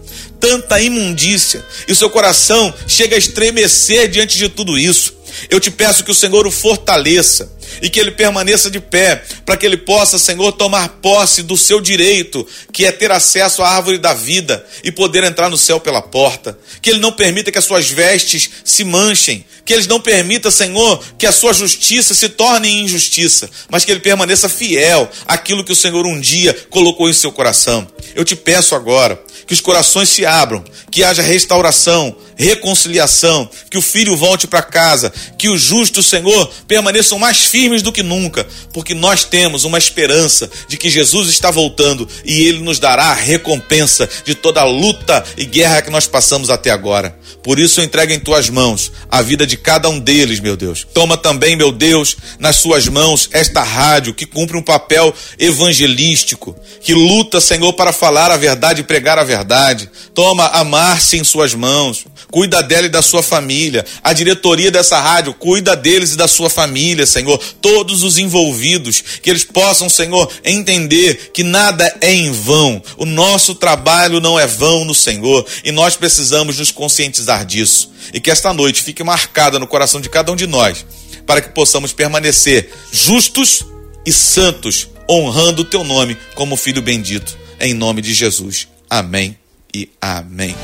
tanta 0.47 0.79
imundícia, 0.79 1.65
e 1.89 1.93
seu 1.93 2.09
coração 2.09 2.73
chega 2.87 3.17
a 3.17 3.19
estremecer 3.19 4.07
diante 4.07 4.37
de 4.37 4.47
tudo 4.47 4.79
isso. 4.79 5.13
Eu 5.49 5.59
te 5.59 5.69
peço 5.69 6.05
que 6.05 6.11
o 6.11 6.15
Senhor 6.15 6.47
o 6.47 6.51
fortaleça, 6.51 7.51
e 7.81 7.89
que 7.89 7.99
ele 7.99 8.11
permaneça 8.11 8.71
de 8.71 8.79
pé, 8.79 9.21
para 9.45 9.57
que 9.57 9.65
ele 9.65 9.77
possa, 9.77 10.17
Senhor, 10.17 10.51
tomar 10.53 10.87
posse 11.01 11.43
do 11.43 11.57
seu 11.57 11.81
direito, 11.81 12.47
que 12.71 12.85
é 12.85 12.91
ter 12.91 13.11
acesso 13.11 13.61
à 13.61 13.69
árvore 13.69 13.97
da 13.97 14.13
vida 14.13 14.65
e 14.85 14.91
poder 14.91 15.23
entrar 15.23 15.49
no 15.49 15.57
céu 15.57 15.79
pela 15.79 16.01
porta. 16.01 16.57
Que 16.81 16.89
ele 16.89 16.99
não 16.99 17.11
permita 17.11 17.51
que 17.51 17.57
as 17.57 17.65
suas 17.65 17.89
vestes 17.89 18.49
se 18.63 18.83
manchem, 18.83 19.45
que 19.65 19.73
ele 19.73 19.85
não 19.87 19.99
permita, 19.99 20.49
Senhor, 20.49 21.03
que 21.17 21.25
a 21.25 21.31
sua 21.31 21.53
justiça 21.53 22.13
se 22.13 22.29
torne 22.29 22.81
injustiça, 22.81 23.49
mas 23.69 23.83
que 23.83 23.91
ele 23.91 23.99
permaneça 23.99 24.47
fiel 24.47 25.09
àquilo 25.27 25.63
que 25.63 25.73
o 25.73 25.75
Senhor 25.75 26.05
um 26.07 26.19
dia 26.19 26.53
colocou 26.69 27.09
em 27.09 27.13
seu 27.13 27.31
coração. 27.31 27.85
Eu 28.15 28.23
te 28.23 28.35
peço 28.35 28.75
agora 28.75 29.21
que 29.47 29.53
os 29.53 29.61
corações 29.61 30.09
se 30.09 30.25
abram, 30.25 30.63
que 30.91 31.03
haja 31.03 31.21
restauração, 31.23 32.15
reconciliação, 32.37 33.49
que 33.69 33.77
o 33.77 33.81
filho 33.81 34.15
volte 34.15 34.47
para 34.47 34.61
casa, 34.61 35.11
que 35.37 35.49
os 35.49 35.61
justos, 35.61 36.05
Senhor, 36.05 36.49
permaneçam 36.67 37.17
mais 37.17 37.39
firmes 37.39 37.81
do 37.81 37.91
que 37.91 38.03
nunca, 38.03 38.47
porque 38.71 38.93
nós 38.93 39.23
temos 39.23 39.63
uma 39.63 39.77
esperança 39.77 40.49
de 40.67 40.77
que 40.77 40.89
Jesus 40.89 41.29
está 41.29 41.49
voltando 41.49 42.07
e 42.23 42.45
ele 42.45 42.59
nos 42.59 42.79
dará 42.79 43.05
a 43.05 43.13
recompensa 43.13 44.07
de 44.23 44.35
toda 44.35 44.61
a 44.61 44.65
luta 44.65 45.23
e 45.35 45.45
guerra 45.45 45.81
que 45.81 45.89
nós 45.89 46.07
passamos 46.07 46.49
até 46.49 46.69
agora. 46.69 47.17
Por 47.43 47.59
isso 47.59 47.79
eu 47.79 47.85
entrego 47.85 48.13
em 48.13 48.19
tuas 48.19 48.49
mãos 48.49 48.91
a 49.09 49.21
vida 49.21 49.47
de 49.47 49.57
cada 49.57 49.89
um 49.89 49.99
deles, 49.99 50.39
meu 50.39 50.55
Deus. 50.55 50.85
Toma 50.93 51.17
também, 51.17 51.55
meu 51.55 51.71
Deus, 51.71 52.17
nas 52.39 52.57
suas 52.57 52.87
mãos 52.87 53.29
esta 53.31 53.63
rádio 53.63 54.13
que 54.13 54.25
cumpre 54.25 54.57
um 54.57 54.61
papel 54.61 55.13
evangelístico, 55.39 56.55
que 56.81 56.93
luta, 56.93 57.39
Senhor, 57.39 57.73
para 57.73 57.93
falar 57.93 58.31
a 58.31 58.37
verdade 58.37 58.81
e 58.81 58.83
pregar 58.83 59.17
a 59.17 59.23
verdade. 59.23 59.89
Toma 60.13 60.45
a 60.47 60.63
Márcia 60.63 61.17
em 61.17 61.23
suas 61.23 61.53
mãos 61.53 62.05
cuida 62.31 62.61
dela 62.61 62.87
e 62.87 62.89
da 62.89 63.01
sua 63.01 63.23
família. 63.23 63.85
A 64.03 64.13
diretoria 64.13 64.71
dessa 64.71 64.99
rádio 64.99 65.33
cuida 65.33 65.75
deles 65.75 66.13
e 66.13 66.17
da 66.17 66.27
sua 66.27 66.49
família, 66.49 67.05
Senhor. 67.05 67.37
Todos 67.61 68.03
os 68.03 68.17
envolvidos, 68.17 69.01
que 69.21 69.29
eles 69.29 69.43
possam, 69.43 69.89
Senhor, 69.89 70.29
entender 70.43 71.31
que 71.33 71.43
nada 71.43 71.95
é 72.01 72.13
em 72.13 72.31
vão. 72.31 72.81
O 72.97 73.05
nosso 73.05 73.55
trabalho 73.55 74.19
não 74.19 74.39
é 74.39 74.47
vão 74.47 74.85
no 74.85 74.95
Senhor 74.95 75.45
e 75.63 75.71
nós 75.71 75.95
precisamos 75.95 76.57
nos 76.57 76.71
conscientizar 76.71 77.45
disso. 77.45 77.91
E 78.13 78.19
que 78.19 78.31
esta 78.31 78.53
noite 78.53 78.83
fique 78.83 79.03
marcada 79.03 79.59
no 79.59 79.67
coração 79.67 79.99
de 79.99 80.09
cada 80.09 80.31
um 80.31 80.35
de 80.35 80.47
nós, 80.47 80.85
para 81.25 81.41
que 81.41 81.49
possamos 81.49 81.91
permanecer 81.91 82.69
justos 82.91 83.65
e 84.05 84.11
santos, 84.13 84.87
honrando 85.09 85.63
o 85.63 85.65
teu 85.65 85.83
nome 85.83 86.17
como 86.35 86.55
filho 86.55 86.81
bendito. 86.81 87.37
Em 87.59 87.73
nome 87.73 88.01
de 88.01 88.13
Jesus. 88.13 88.67
Amém 88.89 89.37
e 89.73 89.89
amém. 90.01 90.55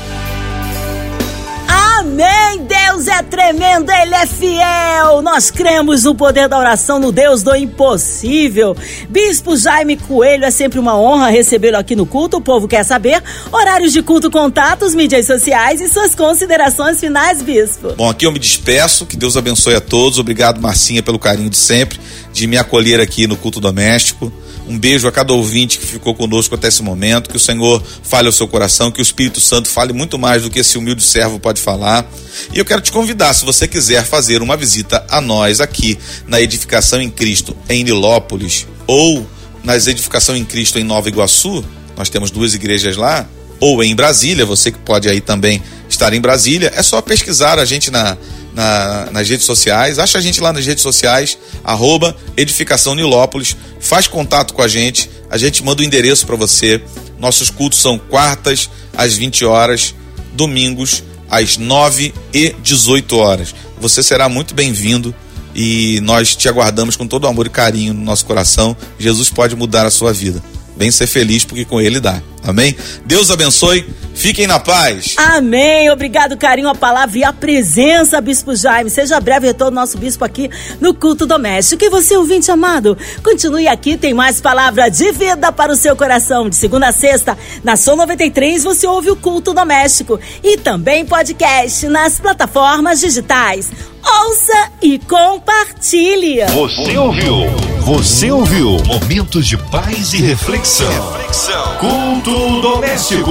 Amém! 2.14 2.64
Deus 2.64 3.08
é 3.08 3.22
tremendo, 3.24 3.90
Ele 3.90 4.14
é 4.14 4.24
fiel. 4.24 5.20
Nós 5.20 5.50
cremos 5.50 6.04
no 6.04 6.14
poder 6.14 6.48
da 6.48 6.56
oração, 6.56 7.00
no 7.00 7.10
Deus 7.10 7.42
do 7.42 7.56
impossível. 7.56 8.76
Bispo 9.08 9.56
Jaime 9.56 9.96
Coelho, 9.96 10.44
é 10.44 10.50
sempre 10.52 10.78
uma 10.78 10.96
honra 10.96 11.28
recebê-lo 11.28 11.76
aqui 11.76 11.96
no 11.96 12.06
culto. 12.06 12.36
O 12.36 12.40
povo 12.40 12.68
quer 12.68 12.84
saber 12.84 13.20
horários 13.50 13.92
de 13.92 14.00
culto, 14.00 14.30
contatos, 14.30 14.94
mídias 14.94 15.26
sociais 15.26 15.80
e 15.80 15.88
suas 15.88 16.14
considerações 16.14 17.00
finais, 17.00 17.42
Bispo. 17.42 17.94
Bom, 17.96 18.08
aqui 18.08 18.24
eu 18.24 18.30
me 18.30 18.38
despeço. 18.38 19.06
Que 19.06 19.16
Deus 19.16 19.36
abençoe 19.36 19.74
a 19.74 19.80
todos. 19.80 20.20
Obrigado, 20.20 20.60
Marcinha, 20.60 21.02
pelo 21.02 21.18
carinho 21.18 21.50
de 21.50 21.56
sempre, 21.56 21.98
de 22.32 22.46
me 22.46 22.56
acolher 22.56 23.00
aqui 23.00 23.26
no 23.26 23.36
culto 23.36 23.60
doméstico. 23.60 24.32
Um 24.66 24.78
beijo 24.78 25.06
a 25.06 25.12
cada 25.12 25.32
ouvinte 25.32 25.78
que 25.78 25.86
ficou 25.86 26.14
conosco 26.14 26.54
até 26.54 26.68
esse 26.68 26.82
momento. 26.82 27.28
Que 27.28 27.36
o 27.36 27.40
Senhor 27.40 27.82
fale 28.02 28.26
ao 28.26 28.32
seu 28.32 28.48
coração, 28.48 28.90
que 28.90 29.00
o 29.00 29.02
Espírito 29.02 29.40
Santo 29.40 29.68
fale 29.68 29.92
muito 29.92 30.18
mais 30.18 30.42
do 30.42 30.50
que 30.50 30.58
esse 30.58 30.78
humilde 30.78 31.02
servo 31.02 31.38
pode 31.38 31.60
falar. 31.60 32.06
E 32.52 32.58
eu 32.58 32.64
quero 32.64 32.80
te 32.80 32.90
convidar, 32.90 33.34
se 33.34 33.44
você 33.44 33.68
quiser 33.68 34.04
fazer 34.04 34.42
uma 34.42 34.56
visita 34.56 35.04
a 35.10 35.20
nós 35.20 35.60
aqui 35.60 35.98
na 36.26 36.40
Edificação 36.40 37.00
em 37.00 37.10
Cristo 37.10 37.56
em 37.68 37.84
Nilópolis 37.84 38.66
ou 38.86 39.26
nas 39.62 39.86
Edificação 39.86 40.36
em 40.36 40.44
Cristo 40.44 40.78
em 40.78 40.84
Nova 40.84 41.08
Iguaçu, 41.08 41.64
nós 41.96 42.08
temos 42.08 42.30
duas 42.30 42.54
igrejas 42.54 42.96
lá. 42.96 43.26
ou 43.60 43.82
em 43.82 43.94
Brasília, 43.94 44.44
você 44.44 44.70
que 44.70 44.78
pode 44.78 45.08
aí 45.08 45.20
também 45.20 45.62
estar 45.88 46.12
em 46.12 46.20
Brasília, 46.20 46.72
é 46.74 46.82
só 46.82 47.00
pesquisar 47.00 47.58
a 47.58 47.64
gente 47.64 47.90
na, 47.90 48.16
na, 48.54 49.08
nas 49.10 49.28
redes 49.28 49.44
sociais, 49.44 49.98
acha 49.98 50.18
a 50.18 50.20
gente 50.20 50.40
lá 50.40 50.52
nas 50.52 50.64
redes 50.64 50.82
sociais, 50.82 51.36
arroba 51.62 52.16
Edificação 52.36 52.94
Nilópolis, 52.94 53.56
faz 53.80 54.06
contato 54.06 54.54
com 54.54 54.62
a 54.62 54.68
gente, 54.68 55.10
a 55.28 55.36
gente 55.36 55.62
manda 55.62 55.82
o 55.82 55.84
endereço 55.84 56.26
para 56.26 56.36
você. 56.36 56.80
Nossos 57.18 57.50
cultos 57.50 57.80
são 57.80 57.98
quartas 57.98 58.70
às 58.96 59.14
20 59.14 59.44
horas, 59.44 59.94
domingos 60.32 61.02
às 61.28 61.56
9 61.56 62.14
e 62.32 62.54
18 62.62 63.16
horas. 63.16 63.54
Você 63.80 64.02
será 64.02 64.28
muito 64.28 64.54
bem-vindo 64.54 65.14
e 65.54 66.00
nós 66.02 66.34
te 66.34 66.48
aguardamos 66.48 66.96
com 66.96 67.06
todo 67.06 67.26
amor 67.26 67.46
e 67.46 67.50
carinho 67.50 67.94
no 67.94 68.02
nosso 68.02 68.24
coração. 68.24 68.76
Jesus 68.98 69.30
pode 69.30 69.56
mudar 69.56 69.86
a 69.86 69.90
sua 69.90 70.12
vida. 70.12 70.42
Vem 70.76 70.90
ser 70.90 71.06
feliz 71.06 71.44
porque 71.44 71.64
com 71.64 71.80
ele 71.80 72.00
dá. 72.00 72.20
Amém? 72.42 72.76
Deus 73.06 73.30
abençoe. 73.30 73.86
Fiquem 74.14 74.46
na 74.46 74.58
paz. 74.60 75.16
Amém. 75.18 75.90
Obrigado, 75.90 76.36
carinho, 76.36 76.68
a 76.68 76.74
palavra 76.74 77.18
e 77.18 77.24
a 77.24 77.32
presença, 77.32 78.20
Bispo 78.20 78.54
Jaime. 78.54 78.88
Seja 78.88 79.20
breve 79.20 79.48
retorno 79.48 79.74
nosso 79.74 79.98
bispo 79.98 80.24
aqui 80.24 80.48
no 80.80 80.94
culto 80.94 81.26
doméstico. 81.26 81.84
E 81.84 81.90
você, 81.90 82.16
ouvinte 82.16 82.50
amado, 82.50 82.96
continue 83.22 83.66
aqui, 83.68 83.96
tem 83.96 84.14
mais 84.14 84.40
palavra 84.40 84.88
de 84.88 85.12
vida 85.12 85.52
para 85.52 85.72
o 85.72 85.76
seu 85.76 85.96
coração. 85.96 86.48
De 86.48 86.56
segunda 86.56 86.88
a 86.88 86.92
sexta, 86.92 87.36
na 87.62 87.76
Som 87.76 87.96
93, 87.96 88.62
você 88.62 88.86
ouve 88.86 89.10
o 89.10 89.16
culto 89.16 89.52
doméstico 89.52 90.18
e 90.42 90.56
também 90.56 91.04
podcast 91.04 91.86
nas 91.88 92.18
plataformas 92.18 93.00
digitais. 93.00 93.70
Ouça 94.06 94.70
e 94.82 94.98
compartilhe. 94.98 96.44
Você 96.46 96.96
ouviu? 96.96 97.46
Você 97.80 98.30
ouviu? 98.30 98.76
Momentos 98.84 99.46
de 99.46 99.56
paz 99.56 100.12
e 100.12 100.18
reflexão. 100.22 100.88
reflexão. 101.12 101.76
Culto 101.78 102.60
doméstico. 102.60 103.30